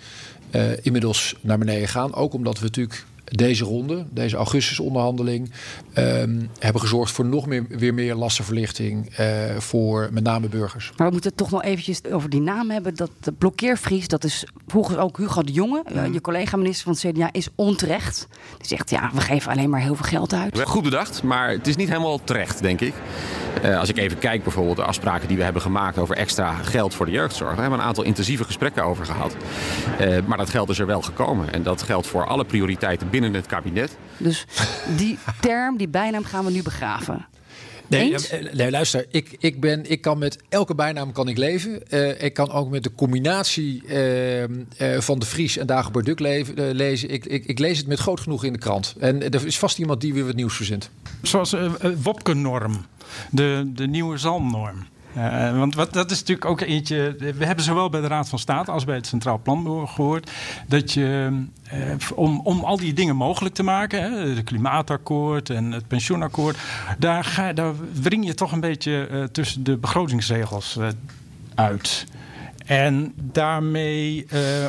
inmiddels 0.81 1.35
naar 1.41 1.57
beneden 1.57 1.87
gaan. 1.87 2.13
Ook 2.13 2.33
omdat 2.33 2.59
we 2.59 2.65
natuurlijk 2.65 3.05
deze 3.29 3.63
ronde, 3.63 4.05
deze 4.09 4.35
augustusonderhandeling, 4.35 5.51
um, 5.95 6.49
hebben 6.59 6.81
gezorgd 6.81 7.11
voor 7.11 7.25
nog 7.25 7.45
meer, 7.45 7.65
weer 7.69 7.93
meer 7.93 8.15
lastenverlichting 8.15 9.19
uh, 9.19 9.57
voor 9.57 10.09
met 10.11 10.23
name 10.23 10.47
burgers. 10.47 10.91
Maar 10.97 11.07
we 11.07 11.11
moeten 11.13 11.29
het 11.29 11.39
toch 11.39 11.51
nog 11.51 11.63
eventjes 11.63 12.03
over 12.11 12.29
die 12.29 12.41
naam 12.41 12.69
hebben. 12.69 12.95
Dat 12.95 13.11
de 13.19 13.31
blokkeervries, 13.31 14.07
dat 14.07 14.23
is 14.23 14.45
volgens 14.67 14.97
ook 14.97 15.17
Hugo 15.17 15.43
de 15.43 15.51
Jonge, 15.51 15.83
uh, 15.95 16.13
je 16.13 16.21
collega-minister 16.21 16.83
van 16.83 17.09
het 17.09 17.17
CDA, 17.17 17.29
is 17.31 17.47
onterecht. 17.55 18.27
Die 18.57 18.67
zegt 18.67 18.89
ja, 18.89 19.11
we 19.13 19.21
geven 19.21 19.51
alleen 19.51 19.69
maar 19.69 19.81
heel 19.81 19.95
veel 19.95 20.05
geld 20.05 20.33
uit. 20.33 20.61
Goed 20.61 20.83
bedacht, 20.83 21.23
maar 21.23 21.49
het 21.49 21.67
is 21.67 21.75
niet 21.75 21.87
helemaal 21.87 22.23
terecht, 22.23 22.61
denk 22.61 22.81
ik. 22.81 22.93
Uh, 23.65 23.79
als 23.79 23.89
ik 23.89 23.97
even 23.97 24.17
kijk 24.17 24.43
bijvoorbeeld 24.43 24.75
de 24.75 24.83
afspraken 24.83 25.27
die 25.27 25.37
we 25.37 25.43
hebben 25.43 25.61
gemaakt 25.61 25.97
over 25.97 26.15
extra 26.15 26.53
geld 26.53 26.93
voor 26.93 27.05
de 27.05 27.11
jeugdzorg. 27.11 27.49
Daar 27.49 27.59
hebben 27.59 27.77
we 27.77 27.83
een 27.83 27.89
aantal 27.89 28.03
intensieve 28.03 28.43
gesprekken 28.43 28.83
over 28.83 29.05
gehad. 29.05 29.35
maar 30.25 30.37
dat 30.37 30.49
geld 30.49 30.69
is 30.69 30.79
er 30.79 30.85
wel 30.85 31.01
gekomen. 31.01 31.53
En 31.53 31.63
dat 31.63 31.81
geldt 31.81 32.07
voor 32.07 32.27
alle 32.27 32.45
prioriteiten 32.45 33.09
binnen 33.09 33.33
het 33.33 33.45
kabinet. 33.45 33.97
Dus 34.17 34.45
die 34.95 35.17
term, 35.39 35.77
die 35.77 35.87
bijnaam 35.87 36.23
gaan 36.23 36.45
we 36.45 36.51
nu 36.51 36.63
begraven. 36.63 37.25
Nee, 37.89 38.15
eh, 38.15 38.53
nee, 38.53 38.71
luister, 38.71 39.05
ik, 39.11 39.35
ik, 39.39 39.59
ben, 39.59 39.89
ik 39.89 40.01
kan 40.01 40.17
met 40.17 40.37
elke 40.49 40.75
bijnaam 40.75 41.11
kan 41.11 41.27
ik 41.27 41.37
leven. 41.37 41.81
Uh, 41.89 42.21
ik 42.21 42.33
kan 42.33 42.51
ook 42.51 42.69
met 42.69 42.83
de 42.83 42.91
combinatie 42.95 43.83
uh, 43.85 44.41
uh, 44.41 44.47
van 44.97 45.19
de 45.19 45.25
Vries 45.25 45.57
en 45.57 45.67
Dagobert 45.67 46.05
Duck 46.05 46.19
leven, 46.19 46.75
lezen. 46.75 47.09
Ik, 47.09 47.25
ik, 47.25 47.45
ik, 47.45 47.59
lees 47.59 47.77
het 47.77 47.87
met 47.87 47.99
groot 47.99 48.19
genoeg 48.19 48.43
in 48.43 48.53
de 48.53 48.59
krant. 48.59 48.95
En 48.99 49.31
er 49.31 49.45
is 49.45 49.59
vast 49.59 49.79
iemand 49.79 50.01
die 50.01 50.13
weer 50.13 50.25
wat 50.25 50.35
nieuws 50.35 50.55
verzint. 50.55 50.89
Zoals 51.21 51.55
Wopke-norm, 52.03 52.85
de, 53.31 53.71
de 53.73 53.87
nieuwe 53.87 54.17
zalmnorm. 54.17 54.85
Uh, 55.17 55.57
want 55.57 55.75
wat, 55.75 55.93
dat 55.93 56.11
is 56.11 56.19
natuurlijk 56.19 56.45
ook 56.45 56.61
eentje. 56.61 57.15
We 57.37 57.45
hebben 57.45 57.63
zowel 57.63 57.89
bij 57.89 58.01
de 58.01 58.07
Raad 58.07 58.29
van 58.29 58.39
State 58.39 58.71
als 58.71 58.85
bij 58.85 58.95
het 58.95 59.07
Centraal 59.07 59.39
Planbureau 59.43 59.87
gehoord. 59.87 60.31
dat 60.67 60.93
je. 60.93 61.39
Uh, 61.73 61.79
om, 62.15 62.39
om 62.39 62.63
al 62.63 62.77
die 62.77 62.93
dingen 62.93 63.15
mogelijk 63.15 63.55
te 63.55 63.63
maken. 63.63 64.01
Hè, 64.01 64.29
het 64.29 64.43
klimaatakkoord 64.43 65.49
en 65.49 65.71
het 65.71 65.87
pensioenakkoord. 65.87 66.57
daar, 66.97 67.23
ga, 67.23 67.53
daar 67.53 67.73
wring 68.01 68.25
je 68.25 68.33
toch 68.33 68.51
een 68.51 68.59
beetje 68.59 69.07
uh, 69.11 69.23
tussen 69.23 69.63
de 69.63 69.77
begrotingsregels 69.77 70.79
uit. 71.55 72.05
En 72.69 73.13
daarmee 73.15 74.25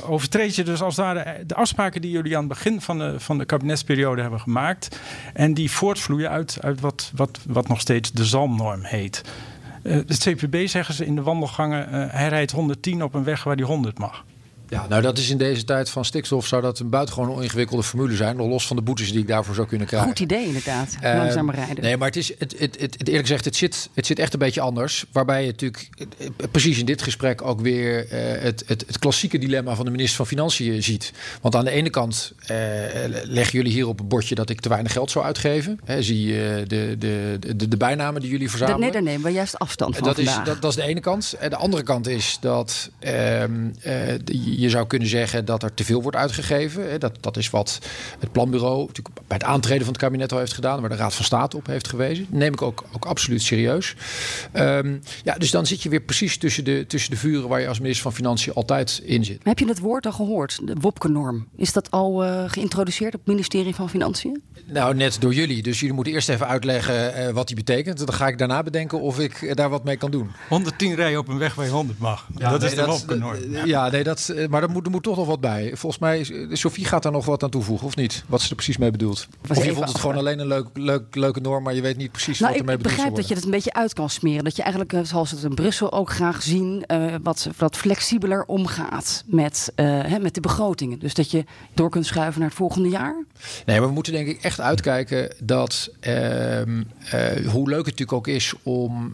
overtreed 0.07 0.55
je 0.55 0.65
dus 0.65 0.83
als 0.83 0.97
het 0.97 1.49
de 1.49 1.55
afspraken 1.55 2.01
die 2.01 2.11
jullie 2.11 2.37
aan 2.37 2.45
het 2.45 2.49
begin 2.49 2.81
van 2.81 2.99
de, 2.99 3.21
van 3.21 3.39
de 3.39 3.45
kabinetsperiode 3.45 4.21
hebben 4.21 4.41
gemaakt. 4.41 4.99
En 5.35 5.55
die 5.55 5.71
voortvloeien 5.71 6.31
uit, 6.31 6.59
uit 6.61 6.81
wat, 6.81 7.13
wat, 7.15 7.41
wat 7.47 7.69
nog 7.69 7.81
steeds 7.81 8.13
de 8.13 8.25
zalmnorm 8.25 8.85
heet. 8.85 9.23
Uh, 9.83 9.95
het 9.95 10.19
CPB 10.19 10.67
zeggen 10.67 10.95
ze 10.95 11.07
in 11.07 11.15
de 11.15 11.23
wandelgangen, 11.23 11.89
uh, 11.95 12.05
hij 12.13 12.29
rijdt 12.29 12.51
110 12.51 13.03
op 13.03 13.15
een 13.15 13.25
weg 13.25 13.45
waar 13.45 13.57
hij 13.57 13.65
100 13.65 13.99
mag. 13.99 14.25
Ja, 14.71 14.87
nou 14.89 15.03
dat 15.03 15.19
is 15.19 15.31
in 15.31 15.39
deze 15.39 15.65
tijd 15.65 15.91
van 15.91 16.05
stikstof 16.05 16.47
zou 16.47 16.63
dat 16.63 16.79
een 16.79 16.89
buitengewoon 16.89 17.43
ingewikkelde 17.43 17.83
formule 17.83 18.17
zijn. 18.17 18.37
Nog 18.37 18.49
los 18.49 18.67
van 18.67 18.77
de 18.77 18.83
boetes 18.83 19.11
die 19.13 19.21
ik 19.21 19.29
daarvoor 19.29 19.55
zou 19.55 19.67
kunnen 19.67 19.87
krijgen. 19.87 20.09
Goed 20.09 20.21
idee 20.21 20.47
inderdaad, 20.47 20.97
uh, 21.03 21.15
langzamer 21.15 21.55
rijden. 21.55 21.85
Nee, 21.85 21.97
maar 21.97 22.07
het 22.07 22.17
is, 22.17 22.33
het, 22.39 22.55
het, 22.59 22.81
het, 22.81 23.09
eerlijk 23.09 23.27
gezegd, 23.27 23.45
het 23.45 23.57
zit, 23.57 23.89
het 23.95 24.07
zit 24.07 24.19
echt 24.19 24.33
een 24.33 24.39
beetje 24.39 24.61
anders. 24.61 25.05
Waarbij 25.13 25.41
je 25.41 25.47
natuurlijk 25.47 25.89
precies 26.51 26.79
in 26.79 26.85
dit 26.85 27.03
gesprek 27.03 27.43
ook 27.43 27.61
weer 27.61 28.05
uh, 28.05 28.43
het, 28.43 28.65
het, 28.67 28.85
het 28.87 28.99
klassieke 28.99 29.39
dilemma 29.39 29.75
van 29.75 29.85
de 29.85 29.91
minister 29.91 30.17
van 30.17 30.27
Financiën 30.27 30.83
ziet. 30.83 31.13
Want 31.41 31.55
aan 31.55 31.65
de 31.65 31.71
ene 31.71 31.91
kant 31.91 32.33
uh, 32.43 32.49
leggen 33.23 33.59
jullie 33.59 33.73
hier 33.73 33.89
op 33.89 33.99
het 33.99 34.09
bordje 34.09 34.35
dat 34.35 34.51
ik 34.51 34.61
te 34.61 34.69
weinig 34.69 34.93
geld 34.93 35.11
zou 35.11 35.25
uitgeven. 35.25 35.81
He, 35.85 36.03
zie 36.03 36.27
je 36.27 36.65
de, 36.67 36.97
de, 36.99 37.37
de, 37.57 37.69
de, 37.69 37.77
bijnamen 37.77 38.21
die 38.21 38.31
jullie 38.31 38.51
verzamelen. 38.51 38.81
nee, 38.81 38.91
daar 38.91 39.03
nemen 39.03 39.23
we 39.23 39.31
juist 39.31 39.59
afstand 39.59 39.97
van 39.97 40.05
dat 40.07 40.19
Is, 40.19 40.35
dat, 40.45 40.63
dat, 40.63 40.71
is 40.71 40.77
de 40.77 40.83
ene 40.83 41.01
kant. 41.01 41.35
En 41.39 41.51
de 41.51 41.57
andere 41.57 41.83
kant 41.83 42.09
is 42.09 42.39
dat 42.41 42.91
ehm, 42.99 43.69
je 44.61 44.71
zou 44.71 44.87
kunnen 44.87 45.09
zeggen 45.09 45.45
dat 45.45 45.63
er 45.63 45.75
te 45.75 45.85
veel 45.85 46.03
wordt 46.03 46.17
uitgegeven. 46.17 47.01
Dat, 47.01 47.13
dat 47.21 47.37
is 47.37 47.51
wat 47.51 47.79
het 48.19 48.33
planbureau 48.33 48.87
natuurlijk 48.87 49.17
bij 49.27 49.37
het 49.37 49.47
aantreden 49.47 49.85
van 49.85 49.93
het 49.93 50.03
kabinet 50.03 50.33
al 50.33 50.39
heeft 50.39 50.53
gedaan, 50.53 50.81
waar 50.81 50.89
de 50.89 50.97
Raad 50.97 51.15
van 51.15 51.25
State 51.25 51.57
op 51.57 51.67
heeft 51.67 51.89
gewezen. 51.89 52.27
Dat 52.31 52.39
neem 52.39 52.53
ik 52.53 52.63
ook, 52.63 52.85
ook 52.95 53.05
absoluut 53.05 53.43
serieus. 53.43 53.95
Um, 54.55 55.03
ja, 55.23 55.35
dus 55.35 55.51
dan 55.51 55.67
zit 55.67 55.83
je 55.83 55.89
weer 55.89 56.01
precies 56.01 56.39
tussen 56.39 56.65
de, 56.65 56.85
tussen 56.87 57.11
de 57.11 57.17
vuren 57.17 57.49
waar 57.49 57.61
je 57.61 57.69
als 57.69 57.79
minister 57.79 58.03
van 58.03 58.13
Financiën 58.13 58.53
altijd 58.53 59.01
in 59.05 59.25
zit. 59.25 59.41
Heb 59.43 59.59
je 59.59 59.69
het 59.69 59.79
woord 59.79 60.07
al 60.07 60.13
gehoord, 60.13 60.61
de 60.67 60.75
Wopke-norm? 60.81 61.47
Is 61.57 61.73
dat 61.73 61.91
al 61.91 62.25
uh, 62.25 62.45
geïntroduceerd 62.47 63.15
op 63.15 63.21
het 63.21 63.29
ministerie 63.29 63.75
van 63.75 63.91
Financiën? 63.91 64.43
Nou, 64.67 64.95
net 64.95 65.21
door 65.21 65.35
jullie. 65.35 65.63
Dus 65.63 65.81
jullie 65.81 65.95
moeten 65.95 66.13
eerst 66.13 66.29
even 66.29 66.47
uitleggen 66.47 67.19
uh, 67.19 67.29
wat 67.29 67.47
die 67.47 67.57
betekent. 67.57 67.99
Dan 67.99 68.13
ga 68.13 68.29
ik 68.29 68.39
daarna 68.39 68.63
bedenken 68.63 69.01
of 69.01 69.19
ik 69.19 69.57
daar 69.57 69.69
wat 69.69 69.85
mee 69.85 69.97
kan 69.97 70.11
doen. 70.11 70.31
110 70.49 70.95
rijden 70.95 71.19
op 71.19 71.29
een 71.29 71.39
weg 71.39 71.55
waar 71.55 71.65
je 71.65 71.71
100 71.71 71.99
mag. 71.99 72.29
Ja, 72.37 72.51
dat 72.51 72.61
nee, 72.61 72.71
is 72.71 72.77
de 72.77 72.85
Wopke-norm. 72.85 73.39
Ja, 73.65 73.91
nee, 73.91 74.05
dat, 74.05 74.35
maar 74.51 74.61
dat 74.61 74.71
moet 74.71 74.85
er 74.85 74.91
moet 74.91 75.03
toch 75.03 75.17
nog 75.17 75.27
wat 75.27 75.41
bij. 75.41 75.71
Volgens 75.75 76.01
mij, 76.01 76.47
Sophie 76.53 76.85
gaat 76.85 77.03
daar 77.03 77.13
nog 77.13 77.25
wat 77.25 77.43
aan 77.43 77.51
toevoegen, 77.51 77.87
of 77.87 77.97
niet? 77.97 78.25
Wat 78.27 78.41
ze 78.41 78.49
er 78.49 78.55
precies 78.55 78.77
mee 78.77 78.91
bedoelt. 78.91 79.27
of 79.49 79.65
je 79.65 79.73
vond 79.73 79.89
het 79.89 79.99
gewoon 79.99 80.17
alleen 80.17 80.39
een 80.39 80.47
leuk, 80.47 80.67
leuk, 80.75 81.15
leuke 81.15 81.41
norm, 81.41 81.63
maar 81.63 81.75
je 81.75 81.81
weet 81.81 81.97
niet 81.97 82.13
precies 82.13 82.39
nou, 82.39 82.53
wat 82.53 82.61
ermee 82.61 82.77
bedoeld 82.77 82.97
wordt. 82.97 83.09
Ik 83.09 83.15
begrijp 83.15 83.17
dat 83.17 83.29
je 83.29 83.35
het 83.35 83.45
een 83.45 83.51
beetje 83.51 83.73
uit 83.73 83.95
kan 83.95 84.11
smeren. 84.11 84.45
Dat 84.45 84.57
je 84.57 84.63
eigenlijk, 84.63 84.93
eh, 84.93 85.01
zoals 85.03 85.31
het 85.31 85.43
in 85.43 85.55
Brussel 85.55 85.93
ook 85.93 86.11
graag 86.11 86.43
zien, 86.43 86.85
uh, 86.87 87.15
wat, 87.23 87.49
wat 87.57 87.77
flexibeler 87.77 88.45
omgaat 88.45 89.25
met, 89.27 89.73
uh, 89.77 89.87
hè, 89.87 90.19
met 90.19 90.35
de 90.35 90.41
begrotingen. 90.41 90.99
Dus 90.99 91.15
dat 91.15 91.31
je 91.31 91.45
door 91.75 91.91
kunt 91.91 92.07
schuiven 92.07 92.41
naar 92.41 92.49
het 92.49 92.59
volgende 92.59 92.89
jaar. 92.89 93.25
Nee, 93.67 93.79
maar 93.79 93.89
we 93.89 93.95
moeten 93.95 94.13
denk 94.13 94.29
ik 94.29 94.43
echt 94.43 94.61
uitkijken 94.61 95.35
dat, 95.43 95.91
uh, 96.01 96.13
hoe 97.47 97.69
leuk 97.69 97.87
het 97.87 97.99
natuurlijk 97.99 98.13
ook 98.13 98.27
is 98.27 98.55
om, 98.63 99.13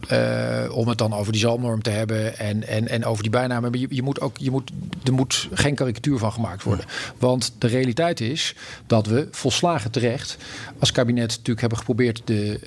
om 0.71 0.87
het 0.87 0.97
dan 0.97 1.13
over 1.13 1.31
die 1.31 1.41
zalmnorm 1.41 1.81
te 1.81 1.89
hebben 1.89 2.37
en, 2.39 2.67
en, 2.67 2.87
en 2.87 3.05
over 3.05 3.21
die 3.21 3.31
bijnamen. 3.31 3.71
Maar 3.71 3.79
je, 3.79 3.87
je 3.89 4.03
moet 4.03 4.21
ook, 4.21 4.37
je 4.37 4.51
moet, 4.51 4.71
er 5.03 5.13
moet 5.13 5.26
geen 5.53 5.75
karikatuur 5.75 6.17
van 6.17 6.31
gemaakt 6.31 6.63
worden. 6.63 6.85
Want 7.17 7.53
de 7.57 7.67
realiteit 7.67 8.19
is 8.19 8.55
dat 8.87 9.07
we 9.07 9.27
volslagen 9.31 9.91
terecht 9.91 10.37
als 10.79 10.91
kabinet 10.91 11.27
natuurlijk 11.27 11.59
hebben 11.59 11.77
geprobeerd 11.77 12.21
de, 12.25 12.59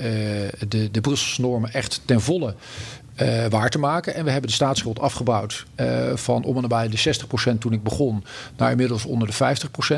uh, 0.59 0.69
de, 0.69 0.91
de 0.91 1.01
Brusselse 1.01 1.41
normen 1.41 1.73
echt 1.73 2.01
ten 2.05 2.21
volle 2.21 2.55
uh, 3.23 3.47
waar 3.47 3.71
te 3.71 3.79
maken. 3.79 4.15
En 4.15 4.25
we 4.25 4.31
hebben 4.31 4.49
de 4.51 4.57
staatsschuld 4.57 5.01
afgebouwd 5.01 5.67
uh, 5.77 6.17
van 6.17 6.45
om 6.45 6.57
en 6.57 6.63
nabij 6.63 6.89
de 6.89 7.17
60% 7.55 7.59
toen 7.59 7.73
ik 7.73 7.83
begon, 7.83 8.25
naar 8.57 8.71
inmiddels 8.71 9.05
onder 9.05 9.29
de 9.29 9.35
50%. 9.35 9.39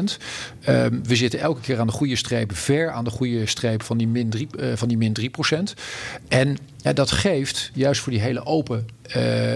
Uh, 0.00 0.16
we 1.02 1.16
zitten 1.16 1.40
elke 1.40 1.60
keer 1.60 1.80
aan 1.80 1.86
de 1.86 1.92
goede 1.92 2.16
streep, 2.16 2.56
ver 2.56 2.90
aan 2.90 3.04
de 3.04 3.10
goede 3.10 3.46
streep 3.46 3.82
van 3.82 3.98
die 3.98 4.08
min 4.08 4.32
3%. 4.36 4.40
Uh, 4.60 4.72
van 4.74 4.88
die 4.88 4.96
min 4.96 5.16
3%. 5.20 5.54
En 6.28 6.56
dat 6.94 7.10
geeft 7.10 7.70
juist 7.74 8.00
voor 8.00 8.12
die 8.12 8.20
hele 8.20 8.46
open 8.46 8.86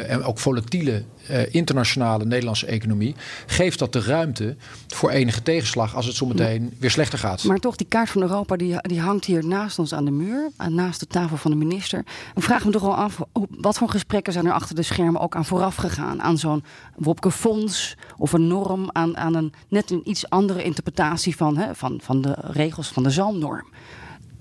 en 0.06 0.22
ook 0.24 0.38
volatiele 0.38 1.02
internationale 1.50 2.24
Nederlandse 2.24 2.66
economie, 2.66 3.14
geeft 3.46 3.78
dat 3.78 3.92
de 3.92 4.00
ruimte 4.00 4.56
voor 4.86 5.10
enige 5.10 5.42
tegenslag 5.42 5.94
als 5.94 6.06
het 6.06 6.14
zometeen 6.14 6.74
weer 6.78 6.90
slechter 6.90 7.18
gaat. 7.18 7.44
Maar 7.44 7.58
toch, 7.58 7.76
die 7.76 7.86
kaart 7.86 8.10
van 8.10 8.22
Europa 8.22 8.56
die, 8.56 8.76
die 8.80 9.00
hangt 9.00 9.24
hier 9.24 9.46
naast 9.46 9.78
ons 9.78 9.94
aan 9.94 10.04
de 10.04 10.10
muur, 10.10 10.50
naast 10.68 11.00
de 11.00 11.06
tafel 11.06 11.36
van 11.36 11.50
de 11.50 11.56
minister. 11.56 12.04
We 12.34 12.40
vragen 12.40 12.66
me 12.66 12.72
toch 12.72 12.82
wel 12.82 12.96
af, 12.96 13.20
wat 13.60 13.78
voor 13.78 13.88
gesprekken 13.88 14.32
zijn 14.32 14.46
er 14.46 14.52
achter 14.52 14.74
de 14.74 14.82
schermen 14.82 15.20
ook 15.20 15.36
aan 15.36 15.44
vooraf 15.44 15.76
gegaan? 15.76 16.22
Aan 16.22 16.38
zo'n 16.38 16.64
Wopke 16.96 17.30
Fonds 17.30 17.96
of 18.16 18.32
een 18.32 18.46
norm, 18.46 18.90
aan, 18.92 19.16
aan 19.16 19.34
een 19.34 19.52
net 19.68 19.90
een 19.90 20.00
iets 20.04 20.28
andere 20.28 20.62
interpretatie 20.62 21.36
van, 21.36 21.56
hè, 21.56 21.74
van, 21.74 22.00
van 22.02 22.20
de 22.20 22.34
regels 22.38 22.88
van 22.88 23.02
de 23.02 23.10
zalmnorm. 23.10 23.66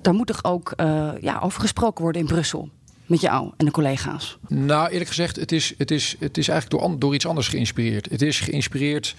Daar 0.02 0.14
moet 0.14 0.28
toch 0.28 0.44
ook 0.44 0.74
uh, 0.78 1.10
ja, 1.22 1.40
over 1.40 1.62
gesproken 1.62 2.04
worden 2.04 2.22
in 2.22 2.28
Brussel? 2.28 2.70
met 3.06 3.22
jou 3.22 3.52
en 3.58 3.66
de 3.66 3.72
collega's? 3.72 4.38
Nou, 4.48 4.90
eerlijk 4.90 5.08
gezegd, 5.10 5.36
het 5.36 5.52
is, 5.52 5.74
het 5.78 5.92
is, 5.92 6.16
het 6.20 6.38
is 6.38 6.48
eigenlijk 6.48 6.82
door, 6.82 7.00
door 7.00 7.14
iets 7.14 7.28
anders 7.28 7.48
geïnspireerd. 7.48 8.10
Het 8.10 8.22
is 8.22 8.40
geïnspireerd 8.40 9.16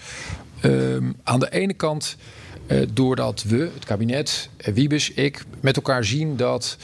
um, 0.63 1.15
aan 1.23 1.39
de 1.39 1.51
ene 1.51 1.73
kant 1.73 2.17
uh, 2.67 2.87
doordat 2.93 3.43
we, 3.43 3.71
het 3.73 3.85
kabinet, 3.85 4.49
uh, 4.59 4.73
Wiebes, 4.73 5.11
ik, 5.11 5.43
met 5.59 5.75
elkaar 5.75 6.03
zien 6.03 6.35
dat 6.35 6.77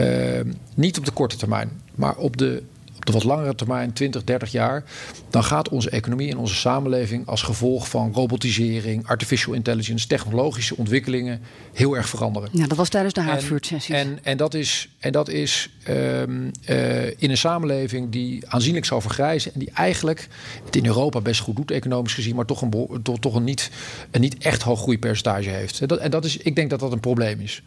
uh, 0.00 0.40
niet 0.74 0.98
op 0.98 1.04
de 1.04 1.10
korte 1.10 1.36
termijn, 1.36 1.80
maar 1.98 2.16
op 2.16 2.36
de 2.36 2.62
de 3.08 3.14
wat 3.14 3.24
langere 3.24 3.54
termijn, 3.54 3.92
20, 3.92 4.24
30 4.24 4.52
jaar, 4.52 4.84
dan 5.30 5.44
gaat 5.44 5.68
onze 5.68 5.90
economie 5.90 6.30
en 6.30 6.38
onze 6.38 6.54
samenleving 6.54 7.26
als 7.26 7.42
gevolg 7.42 7.88
van 7.88 8.12
robotisering, 8.12 9.06
artificial 9.06 9.54
intelligence, 9.54 10.06
technologische 10.06 10.76
ontwikkelingen 10.76 11.40
heel 11.72 11.96
erg 11.96 12.08
veranderen. 12.08 12.48
Ja, 12.52 12.66
dat 12.66 12.76
was 12.76 12.88
tijdens 12.88 13.14
de 13.14 13.20
Haardvuurt-sessies. 13.20 13.94
En, 13.94 14.06
en, 14.06 14.18
en, 14.22 14.36
dat 14.36 14.54
is, 14.54 14.88
en 14.98 15.12
dat 15.12 15.28
is 15.28 15.70
um, 15.88 16.50
uh, 16.68 17.06
in 17.06 17.30
een 17.30 17.36
samenleving 17.36 18.10
die 18.10 18.48
aanzienlijk 18.48 18.84
zal 18.84 19.00
vergrijzen 19.00 19.52
en 19.52 19.58
die 19.58 19.70
eigenlijk 19.74 20.28
het 20.64 20.76
in 20.76 20.86
Europa 20.86 21.20
best 21.20 21.40
goed 21.40 21.56
doet, 21.56 21.70
economisch 21.70 22.14
gezien, 22.14 22.36
maar 22.36 22.46
toch 22.46 22.62
een, 22.62 22.88
toch, 23.02 23.18
toch 23.18 23.34
een, 23.34 23.44
niet, 23.44 23.70
een 24.10 24.20
niet 24.20 24.38
echt 24.38 24.62
hoog 24.62 24.80
groeipercentage 24.80 25.48
heeft. 25.48 25.80
En 25.80 25.88
dat, 25.88 25.98
en 25.98 26.10
dat 26.10 26.24
is, 26.24 26.36
ik 26.36 26.54
denk 26.54 26.70
dat 26.70 26.80
dat 26.80 26.92
een 26.92 27.00
probleem 27.00 27.40
is. 27.40 27.62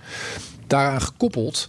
Daaraan 0.68 1.02
gekoppeld 1.02 1.68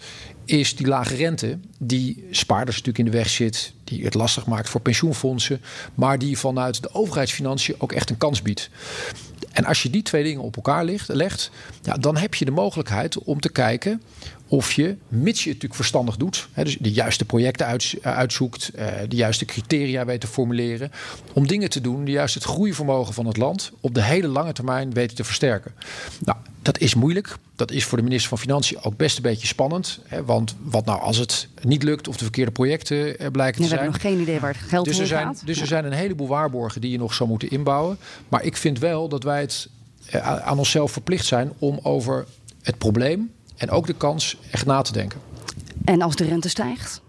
is 0.53 0.77
die 0.77 0.87
lage 0.87 1.15
rente, 1.15 1.59
die 1.79 2.25
spaarders 2.31 2.77
natuurlijk 2.77 3.05
in 3.05 3.11
de 3.11 3.19
weg 3.19 3.29
zit, 3.29 3.73
die 3.85 4.05
het 4.05 4.15
lastig 4.15 4.47
maakt 4.47 4.69
voor 4.69 4.81
pensioenfondsen, 4.81 5.61
maar 5.95 6.19
die 6.19 6.39
vanuit 6.39 6.83
de 6.83 6.95
overheidsfinanciën 6.95 7.75
ook 7.79 7.93
echt 7.93 8.11
een 8.11 8.17
kans 8.17 8.43
biedt. 8.43 8.71
En 9.53 9.65
als 9.65 9.83
je 9.83 9.91
die 9.91 10.03
twee 10.03 10.23
dingen 10.23 10.43
op 10.43 10.57
elkaar 10.57 10.85
legt, 10.85 11.09
legt 11.09 11.51
ja, 11.83 11.95
dan 11.95 12.17
heb 12.17 12.35
je 12.35 12.45
de 12.45 12.51
mogelijkheid 12.51 13.19
om 13.19 13.41
te 13.41 13.51
kijken 13.51 14.03
of 14.47 14.73
je, 14.73 14.97
mits 15.09 15.39
je 15.39 15.51
het 15.51 15.63
natuurlijk 15.63 15.75
verstandig 15.75 16.17
doet, 16.17 16.49
hè, 16.53 16.65
dus 16.65 16.77
de 16.81 16.93
juiste 16.93 17.25
projecten 17.25 17.67
uit, 17.67 17.95
uitzoekt, 18.03 18.71
uh, 18.75 18.87
de 19.09 19.17
juiste 19.17 19.45
criteria 19.45 20.05
weet 20.05 20.21
te 20.21 20.27
formuleren, 20.27 20.93
om 21.33 21.47
dingen 21.47 21.71
te 21.71 21.81
doen 21.81 22.05
die 22.05 22.15
juist 22.15 22.35
het 22.35 22.45
groeivermogen 22.45 23.15
van 23.15 23.27
het 23.27 23.37
land 23.37 23.73
op 23.81 23.95
de 23.95 24.03
hele 24.03 24.29
lange 24.29 24.53
termijn 24.53 24.93
weten 24.93 25.17
te 25.17 25.25
versterken. 25.25 25.75
Nou, 26.21 26.39
dat 26.63 26.79
is 26.79 26.95
moeilijk. 26.95 27.37
Dat 27.57 27.71
is 27.71 27.85
voor 27.85 27.99
de 27.99 28.05
minister 28.05 28.29
van 28.29 28.39
Financiën 28.39 28.83
ook 28.83 28.97
best 28.97 29.17
een 29.17 29.23
beetje 29.23 29.47
spannend. 29.47 29.99
Hè, 30.07 30.25
want 30.25 30.55
wat 30.63 30.85
nou 30.85 31.01
als 31.01 31.17
het 31.17 31.49
niet 31.63 31.83
lukt 31.83 32.09
of 32.09 32.17
de 32.17 32.25
verkeerde 32.25 32.51
projecten 32.51 33.19
eh, 33.19 33.31
blijken 33.31 33.63
te 33.63 33.69
zijn. 33.69 33.79
We 33.79 33.85
hebben 33.85 34.03
nog 34.03 34.13
geen 34.13 34.21
idee 34.21 34.41
waar 34.41 34.53
het 34.53 34.69
geld 34.69 34.85
dus 34.85 34.99
er 34.99 35.07
zijn, 35.07 35.27
gaat. 35.27 35.47
Dus 35.47 35.61
er 35.61 35.67
zijn 35.67 35.85
een 35.85 35.93
heleboel 35.93 36.29
waarborgen 36.29 36.81
die 36.81 36.91
je 36.91 36.99
nog 36.99 37.15
zou 37.15 37.29
moeten 37.29 37.51
inbouwen. 37.51 37.99
Maar 38.29 38.43
ik 38.43 38.57
vind 38.57 38.79
wel 38.79 39.09
dat 39.09 39.23
wij 39.23 39.41
het 39.41 39.69
eh, 40.07 40.41
aan 40.41 40.59
onszelf 40.59 40.93
verplicht 40.93 41.27
zijn 41.27 41.53
om 41.59 41.79
over 41.83 42.27
het 42.63 42.79
probleem 42.79 43.33
en 43.57 43.71
ook 43.71 43.87
de 43.87 43.95
kans 43.95 44.37
echt 44.51 44.67
na 44.67 44.83
te 44.83 44.93
denken. 44.93 45.21
En 45.85 46.03
als 46.03 46.17
de 46.17 46.25
rente 46.25 46.49
stijgt? 46.49 47.01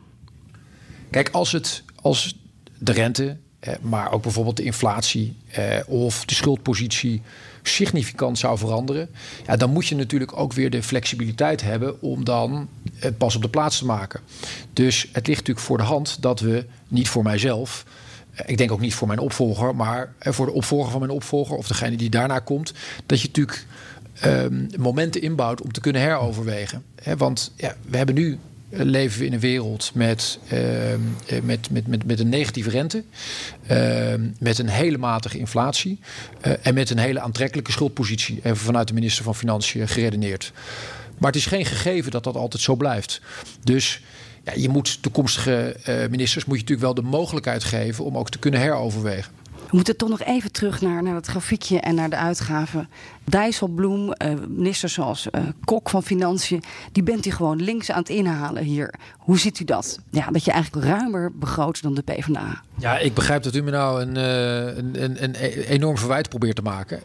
Kijk, 1.09 1.29
als, 1.29 1.51
het, 1.51 1.83
als 2.01 2.35
de 2.77 2.91
rente, 2.91 3.37
eh, 3.59 3.73
maar 3.81 4.11
ook 4.11 4.21
bijvoorbeeld 4.21 4.57
de 4.57 4.63
inflatie 4.63 5.35
eh, 5.51 5.79
of 5.87 6.25
de 6.25 6.33
schuldpositie 6.33 7.21
significant 7.67 8.37
zou 8.37 8.57
veranderen, 8.57 9.09
ja, 9.45 9.55
dan 9.55 9.69
moet 9.69 9.87
je 9.87 9.95
natuurlijk 9.95 10.37
ook 10.37 10.53
weer 10.53 10.69
de 10.69 10.83
flexibiliteit 10.83 11.61
hebben 11.61 12.01
om 12.01 12.23
dan 12.23 12.69
het 12.95 13.17
pas 13.17 13.35
op 13.35 13.41
de 13.41 13.49
plaats 13.49 13.77
te 13.77 13.85
maken. 13.85 14.19
Dus 14.73 15.01
het 15.11 15.27
ligt 15.27 15.39
natuurlijk 15.39 15.65
voor 15.65 15.77
de 15.77 15.83
hand 15.83 16.21
dat 16.21 16.39
we 16.39 16.65
niet 16.87 17.09
voor 17.09 17.23
mijzelf. 17.23 17.85
Eh, 18.33 18.49
ik 18.49 18.57
denk 18.57 18.71
ook 18.71 18.79
niet 18.79 18.93
voor 18.93 19.07
mijn 19.07 19.19
opvolger, 19.19 19.75
maar 19.75 20.13
eh, 20.17 20.33
voor 20.33 20.45
de 20.45 20.51
opvolger 20.51 20.91
van 20.91 20.99
mijn 20.99 21.11
opvolger 21.11 21.57
of 21.57 21.67
degene 21.67 21.95
die 21.95 22.09
daarna 22.09 22.39
komt, 22.39 22.73
dat 23.05 23.21
je 23.21 23.27
natuurlijk 23.27 23.65
um, 24.25 24.67
momenten 24.77 25.21
inbouwt 25.21 25.61
om 25.61 25.71
te 25.71 25.81
kunnen 25.81 26.01
heroverwegen. 26.01 26.83
He, 26.95 27.17
want 27.17 27.51
ja, 27.55 27.75
we 27.87 27.97
hebben 27.97 28.15
nu 28.15 28.39
leven 28.75 29.19
we 29.19 29.25
in 29.25 29.33
een 29.33 29.39
wereld 29.39 29.91
met, 29.93 30.39
uh, 30.53 30.59
met, 31.43 31.69
met, 31.71 31.87
met, 31.87 32.05
met 32.05 32.19
een 32.19 32.29
negatieve 32.29 32.69
rente, 32.69 33.03
uh, 33.71 34.13
met 34.39 34.59
een 34.59 34.69
hele 34.69 34.97
matige 34.97 35.37
inflatie 35.37 35.99
uh, 36.47 36.53
en 36.61 36.73
met 36.73 36.89
een 36.89 36.97
hele 36.97 37.19
aantrekkelijke 37.19 37.71
schuldpositie, 37.71 38.39
even 38.43 38.57
vanuit 38.57 38.87
de 38.87 38.93
minister 38.93 39.23
van 39.23 39.35
Financiën 39.35 39.87
geredeneerd. 39.87 40.51
Maar 41.17 41.31
het 41.31 41.39
is 41.39 41.45
geen 41.45 41.65
gegeven 41.65 42.11
dat 42.11 42.23
dat 42.23 42.35
altijd 42.35 42.63
zo 42.63 42.75
blijft. 42.75 43.21
Dus 43.63 44.01
ja, 44.43 44.53
je 44.55 44.69
moet 44.69 45.01
toekomstige 45.01 45.75
ministers 46.09 46.45
moet 46.45 46.55
je 46.55 46.61
natuurlijk 46.61 46.95
wel 46.95 47.03
de 47.03 47.09
mogelijkheid 47.17 47.63
geven 47.63 48.05
om 48.05 48.17
ook 48.17 48.29
te 48.29 48.39
kunnen 48.39 48.59
heroverwegen. 48.59 49.31
We 49.73 49.79
moeten 49.79 49.97
toch 49.97 50.09
nog 50.09 50.23
even 50.23 50.51
terug 50.51 50.81
naar, 50.81 51.03
naar 51.03 51.15
het 51.15 51.27
grafiekje 51.27 51.79
en 51.79 51.95
naar 51.95 52.09
de 52.09 52.15
uitgaven. 52.15 52.89
Dijsselbloem, 53.25 54.07
uh, 54.07 54.33
minister 54.47 54.89
zoals 54.89 55.27
uh, 55.31 55.41
Kok 55.63 55.89
van 55.89 56.03
Financiën, 56.03 56.63
die 56.91 57.03
bent 57.03 57.25
u 57.25 57.31
gewoon 57.31 57.61
links 57.61 57.91
aan 57.91 57.99
het 57.99 58.09
inhalen 58.09 58.63
hier. 58.63 58.93
Hoe 59.17 59.39
ziet 59.39 59.59
u 59.59 59.63
dat? 59.63 59.99
Ja, 60.09 60.27
dat 60.31 60.45
je 60.45 60.51
eigenlijk 60.51 60.85
ruimer 60.85 61.31
begroot 61.35 61.81
dan 61.81 61.93
de 61.93 62.01
PvdA. 62.01 62.61
Ja, 62.77 62.97
ik 62.97 63.13
begrijp 63.13 63.43
dat 63.43 63.55
u 63.55 63.63
me 63.63 63.71
nou 63.71 64.01
een, 64.01 64.15
uh, 64.15 64.77
een, 64.77 65.03
een, 65.03 65.23
een, 65.23 65.35
enorm 65.63 65.97
verwijt 65.97 66.29
probeert 66.29 66.55
te 66.55 66.61
maken. 66.61 66.99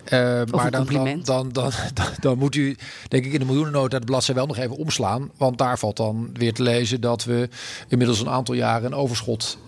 maar 0.50 0.70
dan, 0.70 0.86
dan, 0.86 1.22
dan, 1.22 1.50
dan, 1.94 2.06
dan, 2.20 2.38
moet 2.38 2.54
u, 2.54 2.76
denk 3.08 3.24
ik, 3.24 3.32
in 3.32 3.38
de 3.38 3.44
miljoenennota 3.44 3.98
de 3.98 4.04
bladzijde 4.04 4.40
wel 4.40 4.48
nog 4.48 4.58
even 4.58 4.76
omslaan. 4.76 5.30
Want 5.36 5.58
daar 5.58 5.78
valt 5.78 5.96
dan 5.96 6.30
weer 6.32 6.52
te 6.52 6.62
lezen 6.62 7.00
dat 7.00 7.24
we 7.24 7.48
inmiddels 7.88 8.20
een 8.20 8.28
aantal 8.28 8.54
jaren 8.54 8.84
een 8.84 8.98
overschot 8.98 9.58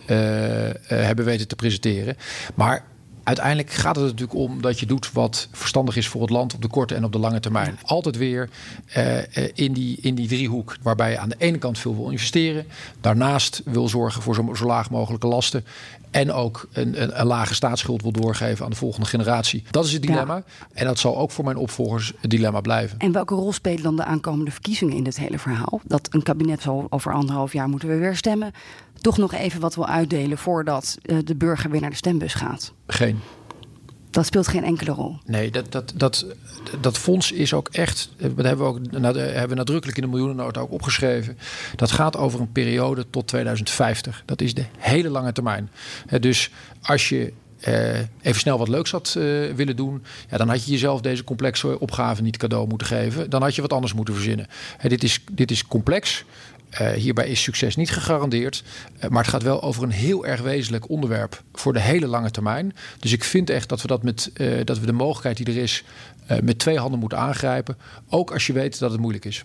hebben 0.86 1.24
weten 1.24 1.48
te 1.48 1.56
presenteren. 1.56 2.16
Maar 2.54 2.84
uiteindelijk 3.24 3.70
gaat 3.70 3.96
het 3.96 4.04
natuurlijk 4.04 4.38
om 4.38 4.62
dat 4.62 4.80
je 4.80 4.86
doet 4.86 5.12
wat 5.12 5.48
verstandig 5.52 5.96
is 5.96 6.08
voor 6.08 6.20
het 6.20 6.30
land 6.30 6.54
op 6.54 6.62
de 6.62 6.68
korte 6.68 6.94
en 6.94 7.04
op 7.04 7.12
de 7.12 7.18
lange 7.18 7.40
termijn. 7.40 7.78
Altijd 7.82 8.16
weer 8.16 8.48
uh, 8.96 9.18
in, 9.54 9.72
die, 9.72 9.98
in 10.00 10.14
die 10.14 10.28
driehoek, 10.28 10.76
waarbij 10.82 11.10
je 11.10 11.18
aan 11.18 11.28
de 11.28 11.34
ene 11.38 11.58
kant 11.58 11.78
veel 11.78 11.96
wil 11.96 12.10
investeren, 12.10 12.66
daarnaast 13.00 13.62
wil 13.64 13.88
zorgen 13.88 14.22
voor 14.22 14.34
zo, 14.34 14.54
zo 14.54 14.66
laag 14.66 14.90
mogelijke 14.90 15.26
lasten 15.26 15.64
en 16.10 16.32
ook 16.32 16.68
een, 16.72 17.02
een, 17.02 17.20
een, 17.20 17.26
lage 17.26 17.54
staatsschuld 17.54 18.02
wil 18.02 18.12
doorgeven 18.12 18.64
aan 18.64 18.70
de 18.70 18.76
volgende 18.76 19.06
generatie. 19.06 19.62
Dat 19.70 19.84
is 19.84 19.92
het 19.92 20.02
dilemma. 20.02 20.42
En 20.72 20.84
dat 20.86 20.98
zal 20.98 21.18
ook 21.18 21.30
voor 21.30 21.44
mijn 21.44 21.56
opvolgers 21.56 22.12
het 22.20 22.30
dilemma 22.30 22.60
blijven. 22.60 22.98
En 22.98 23.12
welke 23.12 23.34
rol 23.34 23.52
spelen 23.52 23.82
dan 23.82 23.96
de 23.96 24.04
aankomende 24.04 24.50
verkiezingen 24.50 24.96
in 24.96 25.04
dit 25.04 25.18
hele 25.18 25.38
verhaal? 25.38 25.80
Dat 25.84 26.08
een 26.10 26.22
kabinet 26.22 26.62
zo 26.62 26.86
over 26.88 27.12
anderhalf 27.12 27.52
jaar 27.52 27.68
moeten 27.68 27.88
we 27.88 27.96
weer 27.96 28.16
stemmen. 28.16 28.52
Toch 29.00 29.18
nog 29.18 29.32
even 29.32 29.60
wat 29.60 29.74
wil 29.74 29.86
uitdelen 29.86 30.38
voordat 30.38 30.98
uh, 31.02 31.18
de 31.24 31.34
burger 31.34 31.70
weer 31.70 31.80
naar 31.80 31.90
de 31.90 31.96
stembus 31.96 32.34
gaat? 32.34 32.72
Geen. 32.86 33.20
Dat 34.10 34.26
speelt 34.26 34.48
geen 34.48 34.64
enkele 34.64 34.90
rol. 34.90 35.18
Nee, 35.24 35.50
dat, 35.50 35.72
dat, 35.72 35.92
dat, 35.96 36.26
dat 36.80 36.98
fonds 36.98 37.32
is 37.32 37.54
ook 37.54 37.68
echt. 37.68 38.10
Dat 38.16 38.44
hebben 38.44 38.56
we 38.56 38.62
ook 38.64 38.78
hebben 38.92 39.48
we 39.48 39.54
nadrukkelijk 39.54 39.98
in 39.98 40.04
de 40.04 40.10
miljoenennota 40.10 40.60
ook 40.60 40.72
opgeschreven. 40.72 41.38
Dat 41.76 41.90
gaat 41.90 42.16
over 42.16 42.40
een 42.40 42.52
periode 42.52 43.06
tot 43.10 43.26
2050. 43.26 44.22
Dat 44.26 44.40
is 44.40 44.54
de 44.54 44.64
hele 44.78 45.08
lange 45.08 45.32
termijn. 45.32 45.70
Dus 46.20 46.50
als 46.82 47.08
je 47.08 47.32
uh, 47.68 47.98
even 47.98 48.40
snel 48.40 48.58
wat 48.58 48.68
leuks 48.68 48.90
had 48.90 49.14
uh, 49.18 49.52
willen 49.52 49.76
doen, 49.76 50.02
ja, 50.30 50.36
dan 50.36 50.48
had 50.48 50.64
je 50.64 50.70
jezelf 50.70 51.00
deze 51.00 51.24
complexe 51.24 51.80
opgave 51.80 52.22
niet 52.22 52.36
cadeau 52.36 52.68
moeten 52.68 52.86
geven. 52.86 53.30
Dan 53.30 53.42
had 53.42 53.54
je 53.54 53.62
wat 53.62 53.72
anders 53.72 53.92
moeten 53.94 54.14
verzinnen. 54.14 54.46
dit, 54.82 55.04
is, 55.04 55.24
dit 55.32 55.50
is 55.50 55.66
complex. 55.66 56.24
Uh, 56.80 56.90
hierbij 56.90 57.28
is 57.28 57.42
succes 57.42 57.76
niet 57.76 57.90
gegarandeerd. 57.90 58.62
Uh, 58.96 59.10
maar 59.10 59.22
het 59.22 59.30
gaat 59.30 59.42
wel 59.42 59.62
over 59.62 59.82
een 59.82 59.90
heel 59.90 60.26
erg 60.26 60.40
wezenlijk 60.40 60.88
onderwerp 60.88 61.42
voor 61.52 61.72
de 61.72 61.80
hele 61.80 62.06
lange 62.06 62.30
termijn. 62.30 62.74
Dus 62.98 63.12
ik 63.12 63.24
vind 63.24 63.50
echt 63.50 63.68
dat 63.68 63.82
we, 63.82 63.88
dat 63.88 64.02
met, 64.02 64.30
uh, 64.36 64.64
dat 64.64 64.78
we 64.78 64.86
de 64.86 64.92
mogelijkheid 64.92 65.36
die 65.36 65.46
er 65.46 65.62
is 65.62 65.84
met 66.42 66.58
twee 66.58 66.78
handen 66.78 67.00
moeten 67.00 67.18
aangrijpen. 67.18 67.76
Ook 68.08 68.32
als 68.32 68.46
je 68.46 68.52
weet 68.52 68.78
dat 68.78 68.90
het 68.90 69.00
moeilijk 69.00 69.24
is. 69.24 69.44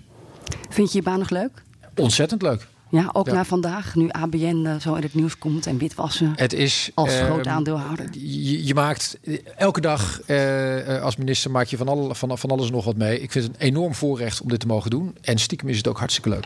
Vind 0.70 0.92
je 0.92 0.98
je 0.98 1.04
baan 1.04 1.20
nog 1.20 1.30
leuk? 1.30 1.64
Ontzettend 1.96 2.42
leuk. 2.42 2.68
Ja, 2.90 3.10
ook 3.14 3.26
ja. 3.26 3.34
na 3.34 3.46
vandaag, 3.46 3.96
nu 3.96 4.10
ABN 4.10 4.64
uh, 4.66 4.76
zo 4.76 4.94
in 4.94 5.02
het 5.02 5.14
nieuws 5.14 5.38
komt 5.38 5.68
en 5.68 5.78
witwassen. 5.78 6.34
Het 6.36 6.54
is 6.54 6.92
als 6.94 7.14
uh, 7.14 7.26
groot 7.26 7.48
aandeelhouder. 7.48 8.06
Je, 8.12 8.66
je, 8.66 8.74
maakt 8.74 9.18
elke 9.58 9.82
dag 9.82 10.22
uh, 10.28 11.02
als 11.02 11.16
minister 11.16 11.52
maak 11.52 11.66
je 11.66 11.78
van, 11.78 11.88
alle, 11.88 12.16
van, 12.16 12.38
van 12.38 12.50
alles 12.50 12.72
nog 12.72 12.86
wat 12.86 12.98
mee. 12.98 13.22
Ik 13.22 13.32
vind 13.32 13.46
het 13.46 13.54
een 13.54 13.68
enorm 13.68 13.94
voorrecht 13.94 14.42
om 14.42 14.50
dit 14.50 14.60
te 14.60 14.68
mogen 14.68 14.90
doen. 14.90 15.16
En 15.22 15.38
stiekem 15.38 15.68
is 15.70 15.78
het 15.78 15.88
ook 15.88 15.98
hartstikke 15.98 16.30
leuk. 16.30 16.46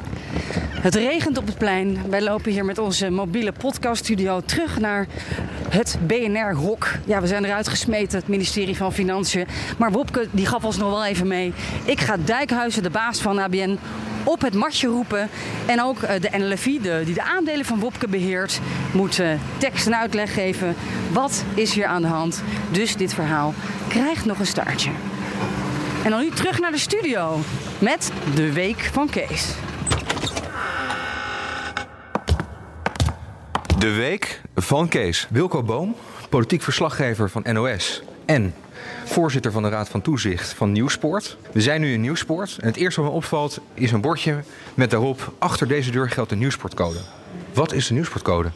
Het 0.81 0.95
regent 0.95 1.37
op 1.37 1.45
het 1.45 1.57
plein. 1.57 2.09
Wij 2.09 2.21
lopen 2.21 2.51
hier 2.51 2.65
met 2.65 2.77
onze 2.77 3.09
mobiele 3.09 3.51
podcaststudio 3.51 4.41
terug 4.41 4.79
naar 4.79 5.07
het 5.69 5.97
BNR-hok. 6.07 6.87
Ja, 7.05 7.21
we 7.21 7.27
zijn 7.27 7.45
eruit 7.45 7.67
gesmeten, 7.67 8.19
het 8.19 8.27
ministerie 8.27 8.77
van 8.77 8.93
Financiën. 8.93 9.47
Maar 9.77 9.91
Wopke 9.91 10.27
die 10.31 10.45
gaf 10.45 10.63
ons 10.63 10.77
nog 10.77 10.89
wel 10.89 11.05
even 11.05 11.27
mee. 11.27 11.53
Ik 11.85 11.99
ga 11.99 12.17
Dijkhuizen, 12.25 12.83
de 12.83 12.89
baas 12.89 13.19
van 13.19 13.39
ABN, 13.39 13.77
op 14.23 14.41
het 14.41 14.53
matje 14.53 14.87
roepen. 14.87 15.29
En 15.65 15.81
ook 15.81 16.01
eh, 16.01 16.21
de 16.21 16.37
NLFI, 16.37 16.81
die 16.81 17.13
de 17.13 17.23
aandelen 17.23 17.65
van 17.65 17.79
Wopke 17.79 18.07
beheert, 18.07 18.59
moet 18.91 19.19
uh, 19.19 19.31
tekst 19.57 19.87
en 19.87 19.97
uitleg 19.97 20.33
geven. 20.33 20.75
Wat 21.11 21.43
is 21.53 21.73
hier 21.73 21.85
aan 21.85 22.01
de 22.01 22.07
hand? 22.07 22.43
Dus 22.71 22.95
dit 22.95 23.13
verhaal 23.13 23.53
krijgt 23.87 24.25
nog 24.25 24.39
een 24.39 24.45
staartje. 24.45 24.91
En 26.03 26.09
dan 26.09 26.19
nu 26.19 26.29
terug 26.29 26.59
naar 26.59 26.71
de 26.71 26.79
studio 26.79 27.39
met 27.79 28.11
de 28.35 28.53
Week 28.53 28.89
van 28.93 29.09
Kees. 29.09 29.53
De 33.77 33.91
Week 33.91 34.41
van 34.55 34.87
Kees. 34.87 35.27
Wilco 35.29 35.63
Boom, 35.63 35.95
politiek 36.29 36.61
verslaggever 36.61 37.29
van 37.29 37.45
NOS. 37.53 38.01
En 38.25 38.53
voorzitter 39.05 39.51
van 39.51 39.63
de 39.63 39.69
Raad 39.69 39.89
van 39.89 40.01
Toezicht 40.01 40.53
van 40.53 40.71
Nieuwsport. 40.71 41.37
We 41.51 41.61
zijn 41.61 41.81
nu 41.81 41.93
in 41.93 42.01
Nieuwsport 42.01 42.57
en 42.59 42.67
het 42.67 42.75
eerste 42.75 43.01
wat 43.01 43.09
me 43.09 43.15
opvalt 43.15 43.59
is 43.73 43.91
een 43.91 44.01
bordje 44.01 44.43
met 44.73 44.89
daarop... 44.89 45.33
achter 45.37 45.67
deze 45.67 45.91
deur 45.91 46.09
geldt 46.09 46.29
de 46.29 46.35
Nieuwsportcode. 46.35 46.99
Wat 47.53 47.73
is 47.73 47.87
de 47.87 47.93
Nieuwsportcode? 47.93 48.51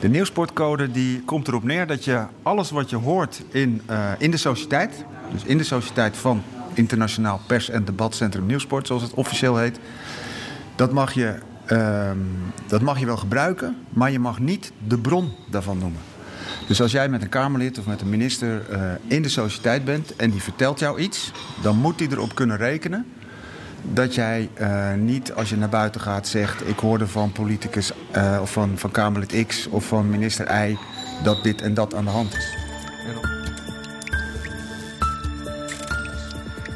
De 0.00 0.08
Nieuwsportcode 0.08 0.90
die 0.90 1.22
komt 1.22 1.48
erop 1.48 1.64
neer 1.64 1.86
dat 1.86 2.04
je 2.04 2.24
alles 2.42 2.70
wat 2.70 2.90
je 2.90 2.96
hoort 2.96 3.42
in, 3.50 3.82
uh, 3.90 4.10
in 4.18 4.30
de 4.30 4.36
sociëteit... 4.36 5.04
dus 5.32 5.44
in 5.44 5.58
de 5.58 5.64
sociëteit 5.64 6.16
van 6.16 6.42
Internationaal 6.74 7.40
Pers- 7.46 7.70
en 7.70 7.84
Debatcentrum 7.84 8.46
Nieuwsport, 8.46 8.86
zoals 8.86 9.02
het 9.02 9.14
officieel 9.14 9.56
heet... 9.56 9.78
dat 10.76 10.92
mag 10.92 11.12
je, 11.12 11.34
uh, 11.66 12.10
dat 12.66 12.80
mag 12.80 12.98
je 12.98 13.06
wel 13.06 13.16
gebruiken, 13.16 13.76
maar 13.88 14.10
je 14.10 14.18
mag 14.18 14.38
niet 14.38 14.72
de 14.86 14.98
bron 14.98 15.32
daarvan 15.50 15.78
noemen. 15.78 16.00
Dus 16.68 16.80
als 16.80 16.92
jij 16.92 17.08
met 17.08 17.22
een 17.22 17.28
Kamerlid 17.28 17.78
of 17.78 17.86
met 17.86 18.00
een 18.00 18.08
minister 18.08 18.62
uh, 18.70 18.92
in 19.06 19.22
de 19.22 19.28
sociëteit 19.28 19.84
bent 19.84 20.16
en 20.16 20.30
die 20.30 20.42
vertelt 20.42 20.78
jou 20.78 21.00
iets, 21.00 21.32
dan 21.62 21.76
moet 21.76 21.98
die 21.98 22.10
erop 22.10 22.34
kunnen 22.34 22.56
rekenen 22.56 23.06
dat 23.82 24.14
jij 24.14 24.48
uh, 24.60 24.94
niet 24.94 25.32
als 25.32 25.48
je 25.48 25.56
naar 25.56 25.68
buiten 25.68 26.00
gaat 26.00 26.28
zegt: 26.28 26.68
Ik 26.68 26.78
hoorde 26.78 27.06
van 27.06 27.32
politicus 27.32 27.92
uh, 28.16 28.38
of 28.40 28.52
van, 28.52 28.78
van 28.78 28.90
Kamerlid 28.90 29.46
X 29.46 29.66
of 29.66 29.86
van 29.86 30.10
minister 30.10 30.68
Y 30.68 30.76
dat 31.22 31.42
dit 31.42 31.62
en 31.62 31.74
dat 31.74 31.94
aan 31.94 32.04
de 32.04 32.10
hand 32.10 32.34
is. 32.34 32.57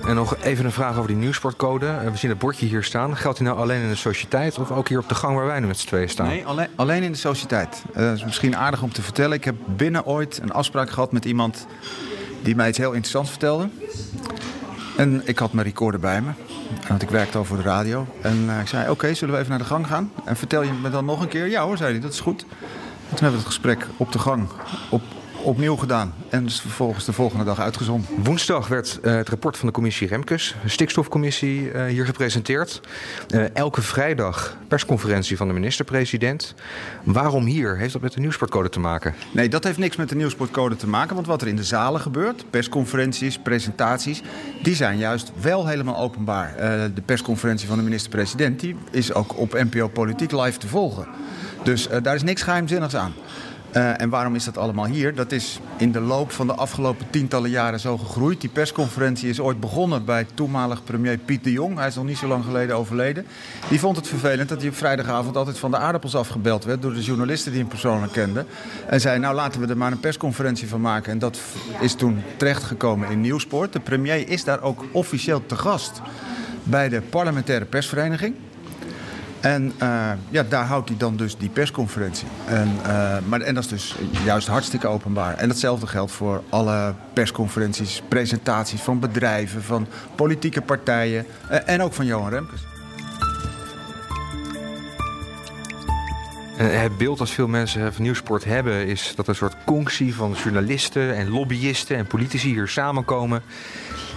En 0.06 0.14
nog 0.14 0.36
even 0.36 0.64
een 0.64 0.72
vraag 0.72 0.96
over 0.96 1.06
die 1.06 1.16
nieuwsportcode. 1.16 1.86
We 1.86 2.16
zien 2.16 2.30
het 2.30 2.38
bordje 2.38 2.66
hier 2.66 2.82
staan. 2.82 3.16
Geldt 3.16 3.38
die 3.38 3.46
nou 3.46 3.58
alleen 3.58 3.82
in 3.82 3.88
de 3.88 3.94
sociëteit 3.94 4.58
of 4.58 4.70
ook 4.70 4.88
hier 4.88 4.98
op 4.98 5.08
de 5.08 5.14
gang 5.14 5.36
waar 5.36 5.46
wij 5.46 5.60
nu 5.60 5.66
met 5.66 5.78
z'n 5.78 5.86
tweeën 5.86 6.08
staan? 6.08 6.26
Nee, 6.26 6.46
alleen, 6.46 6.68
alleen 6.76 7.02
in 7.02 7.12
de 7.12 7.18
sociëteit. 7.18 7.82
Uh, 7.90 7.96
dat 7.96 8.16
is 8.16 8.24
misschien 8.24 8.56
aardig 8.56 8.82
om 8.82 8.92
te 8.92 9.02
vertellen. 9.02 9.36
Ik 9.36 9.44
heb 9.44 9.54
binnen 9.66 10.06
ooit 10.06 10.38
een 10.42 10.52
afspraak 10.52 10.90
gehad 10.90 11.12
met 11.12 11.24
iemand 11.24 11.66
die 12.42 12.56
mij 12.56 12.68
iets 12.68 12.78
heel 12.78 12.92
interessants 12.92 13.30
vertelde. 13.30 13.68
En 14.96 15.22
ik 15.24 15.38
had 15.38 15.52
mijn 15.52 15.66
recorder 15.66 16.00
bij 16.00 16.20
me. 16.20 16.30
Want 16.88 17.02
ik 17.02 17.10
werkte 17.10 17.38
al 17.38 17.44
voor 17.44 17.56
de 17.56 17.62
radio. 17.62 18.06
En 18.20 18.44
uh, 18.46 18.60
ik 18.60 18.68
zei, 18.68 18.90
oké, 18.90 19.14
zullen 19.14 19.34
we 19.34 19.40
even 19.40 19.50
naar 19.50 19.60
de 19.60 19.64
gang 19.64 19.86
gaan? 19.86 20.12
En 20.24 20.36
vertel 20.36 20.62
je 20.62 20.72
me 20.72 20.90
dan 20.90 21.04
nog 21.04 21.20
een 21.20 21.28
keer? 21.28 21.48
Ja 21.48 21.64
hoor, 21.64 21.76
zei 21.76 21.92
hij, 21.92 22.00
dat 22.00 22.12
is 22.12 22.20
goed. 22.20 22.40
En 22.42 23.18
toen 23.18 23.26
hebben 23.26 23.30
we 23.30 23.36
het 23.36 23.46
gesprek 23.46 23.86
op 23.96 24.12
de 24.12 24.18
gang, 24.18 24.48
op 24.90 25.02
opnieuw 25.42 25.76
gedaan. 25.76 26.14
En 26.28 26.50
vervolgens 26.50 27.04
de 27.04 27.12
volgende 27.12 27.44
dag 27.44 27.60
uitgezonden. 27.60 28.08
Woensdag 28.22 28.68
werd 28.68 28.98
uh, 29.02 29.14
het 29.14 29.28
rapport 29.28 29.56
van 29.56 29.66
de 29.66 29.74
commissie 29.74 30.08
Remkes, 30.08 30.54
de 30.62 30.68
stikstofcommissie, 30.68 31.72
uh, 31.72 31.84
hier 31.84 32.04
gepresenteerd. 32.04 32.80
Uh, 33.34 33.56
elke 33.56 33.82
vrijdag 33.82 34.56
persconferentie 34.68 35.36
van 35.36 35.48
de 35.48 35.54
minister-president. 35.54 36.54
Waarom 37.02 37.44
hier? 37.44 37.76
Heeft 37.76 37.92
dat 37.92 38.02
met 38.02 38.12
de 38.12 38.20
nieuwsportcode 38.20 38.68
te 38.68 38.80
maken? 38.80 39.14
Nee, 39.32 39.48
dat 39.48 39.64
heeft 39.64 39.78
niks 39.78 39.96
met 39.96 40.08
de 40.08 40.14
nieuwsportcode 40.14 40.76
te 40.76 40.88
maken. 40.88 41.14
Want 41.14 41.26
wat 41.26 41.42
er 41.42 41.48
in 41.48 41.56
de 41.56 41.64
zalen 41.64 42.00
gebeurt, 42.00 42.44
persconferenties, 42.50 43.38
presentaties, 43.38 44.22
die 44.62 44.74
zijn 44.74 44.98
juist 44.98 45.32
wel 45.40 45.66
helemaal 45.66 45.96
openbaar. 45.96 46.54
de 46.94 47.02
persconferentie 47.04 47.68
van 47.68 47.76
de 47.76 47.84
minister-president 47.84 48.60
die 48.60 48.76
is 48.90 49.12
ook 49.14 49.38
op 49.38 49.52
NPO 49.52 49.88
Politiek 49.88 50.32
live 50.32 50.58
te 50.58 50.68
volgen. 50.68 51.06
Dus 51.62 51.88
daar 52.02 52.14
is 52.14 52.22
niks 52.22 52.42
geheimzinnigs 52.42 52.96
aan. 52.96 53.12
Uh, 53.76 54.00
en 54.00 54.08
waarom 54.08 54.34
is 54.34 54.44
dat 54.44 54.58
allemaal 54.58 54.86
hier? 54.86 55.14
Dat 55.14 55.32
is 55.32 55.60
in 55.76 55.92
de 55.92 56.00
loop 56.00 56.32
van 56.32 56.46
de 56.46 56.54
afgelopen 56.54 57.06
tientallen 57.10 57.50
jaren 57.50 57.80
zo 57.80 57.98
gegroeid. 57.98 58.40
Die 58.40 58.50
persconferentie 58.50 59.28
is 59.28 59.40
ooit 59.40 59.60
begonnen 59.60 60.04
bij 60.04 60.26
toenmalig 60.34 60.84
premier 60.84 61.18
Piet 61.18 61.44
de 61.44 61.52
Jong. 61.52 61.78
Hij 61.78 61.86
is 61.86 61.94
nog 61.94 62.04
niet 62.04 62.18
zo 62.18 62.26
lang 62.26 62.44
geleden 62.44 62.76
overleden. 62.76 63.26
Die 63.68 63.80
vond 63.80 63.96
het 63.96 64.08
vervelend 64.08 64.48
dat 64.48 64.60
hij 64.60 64.68
op 64.68 64.76
vrijdagavond 64.76 65.36
altijd 65.36 65.58
van 65.58 65.70
de 65.70 65.76
aardappels 65.76 66.14
afgebeld 66.14 66.64
werd... 66.64 66.82
door 66.82 66.94
de 66.94 67.02
journalisten 67.02 67.50
die 67.50 67.60
hem 67.60 67.68
persoonlijk 67.68 68.12
kenden. 68.12 68.46
En 68.86 69.00
zei, 69.00 69.18
nou 69.18 69.34
laten 69.34 69.60
we 69.60 69.66
er 69.66 69.76
maar 69.76 69.92
een 69.92 70.00
persconferentie 70.00 70.68
van 70.68 70.80
maken. 70.80 71.12
En 71.12 71.18
dat 71.18 71.38
is 71.80 71.94
toen 71.94 72.22
terechtgekomen 72.36 73.10
in 73.10 73.20
Nieuwsport. 73.20 73.72
De 73.72 73.80
premier 73.80 74.28
is 74.28 74.44
daar 74.44 74.62
ook 74.62 74.84
officieel 74.92 75.46
te 75.46 75.56
gast 75.56 76.00
bij 76.62 76.88
de 76.88 77.00
parlementaire 77.00 77.64
persvereniging. 77.64 78.34
En 79.42 79.72
uh, 79.82 80.10
ja, 80.28 80.42
daar 80.42 80.64
houdt 80.64 80.88
hij 80.88 80.98
dan 80.98 81.16
dus 81.16 81.36
die 81.36 81.48
persconferentie. 81.48 82.28
En, 82.46 82.68
uh, 82.86 83.16
maar, 83.26 83.40
en 83.40 83.54
dat 83.54 83.64
is 83.64 83.70
dus 83.70 83.94
juist 84.24 84.46
hartstikke 84.46 84.86
openbaar. 84.86 85.36
En 85.36 85.48
datzelfde 85.48 85.86
geldt 85.86 86.12
voor 86.12 86.42
alle 86.48 86.94
persconferenties, 87.12 88.02
presentaties 88.08 88.80
van 88.80 89.00
bedrijven, 89.00 89.62
van 89.62 89.86
politieke 90.14 90.60
partijen 90.60 91.26
uh, 91.50 91.58
en 91.68 91.82
ook 91.82 91.92
van 91.92 92.06
Johan 92.06 92.30
Remkes. 92.30 92.60
Het 96.56 96.96
beeld 96.96 97.20
als 97.20 97.30
veel 97.30 97.48
mensen 97.48 97.94
van 97.94 98.02
Nieuwsport 98.02 98.44
hebben 98.44 98.86
is 98.86 99.12
dat 99.16 99.28
een 99.28 99.34
soort 99.34 99.54
conctie 99.64 100.14
van 100.14 100.36
journalisten 100.42 101.16
en 101.16 101.30
lobbyisten 101.30 101.96
en 101.96 102.06
politici 102.06 102.48
hier 102.48 102.68
samenkomen 102.68 103.42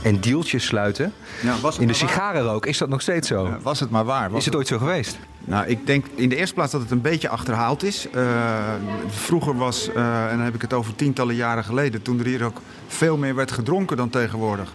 en 0.04 0.20
deeltjes 0.20 0.66
sluiten. 0.66 1.14
Ja, 1.42 1.56
in 1.80 1.88
de 1.88 1.94
sigarenrook. 1.94 2.66
Is 2.66 2.78
dat 2.78 2.90
nog 2.90 3.02
steeds 3.02 3.28
zo? 3.28 3.48
Ja, 3.48 3.60
was 3.62 3.80
het 3.80 3.90
maar 3.90 4.06
waar. 4.06 4.30
Was 4.30 4.40
is 4.40 4.46
het 4.46 4.56
ooit 4.56 4.68
zo 4.68 4.78
geweest? 4.78 5.18
Nou, 5.40 5.68
ik 5.68 5.86
denk 5.86 6.06
in 6.16 6.30
de 6.30 6.36
eerste 6.36 6.56
plaats 6.56 6.72
dat 6.72 6.82
het 6.82 6.92
een 6.92 7.02
beetje 7.02 7.30
achterhaald 7.30 7.84
is. 7.84 8.08
Uh, 8.16 8.74
vroeger 9.08 9.58
was, 9.58 9.90
uh, 9.90 10.24
en 10.24 10.36
dan 10.36 10.46
heb 10.46 10.56
ik 10.56 10.62
het 10.62 10.74
over 10.74 10.96
tientallen 10.96 11.36
jaren 11.36 11.64
geleden, 11.64 12.02
toen 12.02 12.20
er 12.20 12.26
hier 12.26 12.44
ook 12.44 12.62
veel 12.88 13.18
meer 13.18 13.36
werd 13.36 13.52
gedronken 13.52 13.98
dan 13.98 14.10
tegenwoordig. 14.10 14.74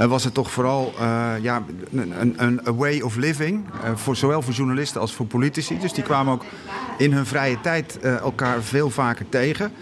Uh, 0.00 0.06
was 0.06 0.24
het 0.24 0.34
toch 0.34 0.50
vooral 0.50 0.92
ja, 1.42 1.62
een, 1.92 2.34
een, 2.36 2.60
way 2.76 3.00
of 3.00 3.16
living, 3.16 3.64
voor, 3.94 4.16
zowel 4.16 4.42
voor 4.42 4.52
journalisten 4.52 5.00
als 5.00 5.14
voor 5.14 5.26
politici. 5.26 5.78
Dus 5.78 5.92
die 5.92 6.04
kwamen 6.04 6.32
ook 6.32 6.44
in 6.98 7.12
hun 7.12 7.26
vrije 7.26 7.60
tijd 7.60 7.98
elkaar 8.00 8.62
veel 8.62 8.90
vaker 8.90 9.28
tegen. 9.28 9.72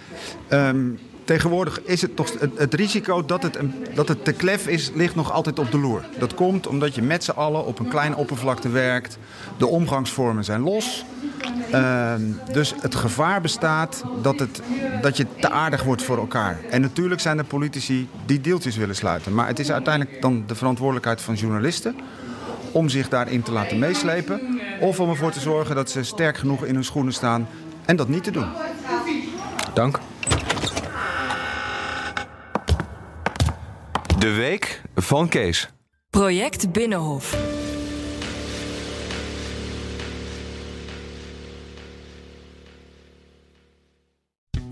Um, 0.50 0.98
Tegenwoordig 1.28 1.81
is 1.83 2.02
het 2.02 2.16
toch 2.16 2.33
het, 2.57 2.74
risico 2.74 3.24
dat 3.24 3.42
het, 3.42 3.59
dat 3.94 4.09
het 4.09 4.24
te 4.24 4.33
klef 4.33 4.66
is, 4.66 4.90
ligt 4.94 5.14
nog 5.14 5.33
altijd 5.33 5.59
op 5.59 5.70
de 5.70 5.78
loer. 5.78 6.04
Dat 6.18 6.35
komt 6.35 6.66
omdat 6.66 6.94
je 6.94 7.02
met 7.02 7.24
z'n 7.24 7.31
allen 7.31 7.66
op 7.66 7.78
een 7.78 7.88
kleine 7.88 8.16
oppervlakte 8.16 8.68
werkt. 8.68 9.18
De 9.57 9.66
omgangsvormen 9.66 10.44
zijn 10.44 10.61
los. 10.61 11.04
Uh, 11.72 12.14
dus 12.53 12.74
het 12.81 12.94
gevaar 12.94 13.40
bestaat 13.40 14.05
dat, 14.22 14.38
het, 14.38 14.62
dat 15.03 15.16
je 15.16 15.27
te 15.40 15.51
aardig 15.51 15.83
wordt 15.83 16.03
voor 16.03 16.18
elkaar. 16.18 16.59
En 16.70 16.81
natuurlijk 16.81 17.20
zijn 17.20 17.38
er 17.38 17.44
politici 17.44 18.09
die 18.27 18.40
deeltjes 18.40 18.77
willen 18.77 18.96
sluiten. 18.96 19.35
Maar 19.35 19.46
het 19.46 19.59
is 19.59 19.70
uiteindelijk 19.70 20.22
dan 20.22 20.44
de 20.46 20.55
verantwoordelijkheid 20.55 21.20
van 21.20 21.35
journalisten 21.35 21.96
om 22.72 22.88
zich 22.88 23.09
daarin 23.09 23.42
te 23.42 23.53
laten 23.53 23.79
meeslepen. 23.79 24.61
Of 24.81 25.01
om 25.01 25.09
ervoor 25.09 25.31
te 25.31 25.40
zorgen 25.40 25.74
dat 25.74 25.90
ze 25.90 26.03
sterk 26.03 26.37
genoeg 26.37 26.64
in 26.64 26.74
hun 26.74 26.85
schoenen 26.85 27.12
staan 27.12 27.48
en 27.85 27.96
dat 27.96 28.09
niet 28.09 28.24
te 28.24 28.31
doen. 28.31 28.48
Dank. 29.74 29.98
De 34.18 34.33
week 34.33 34.83
van 34.94 35.29
Kees. 35.29 35.68
Project 36.11 36.72
Binnenhof. 36.72 37.48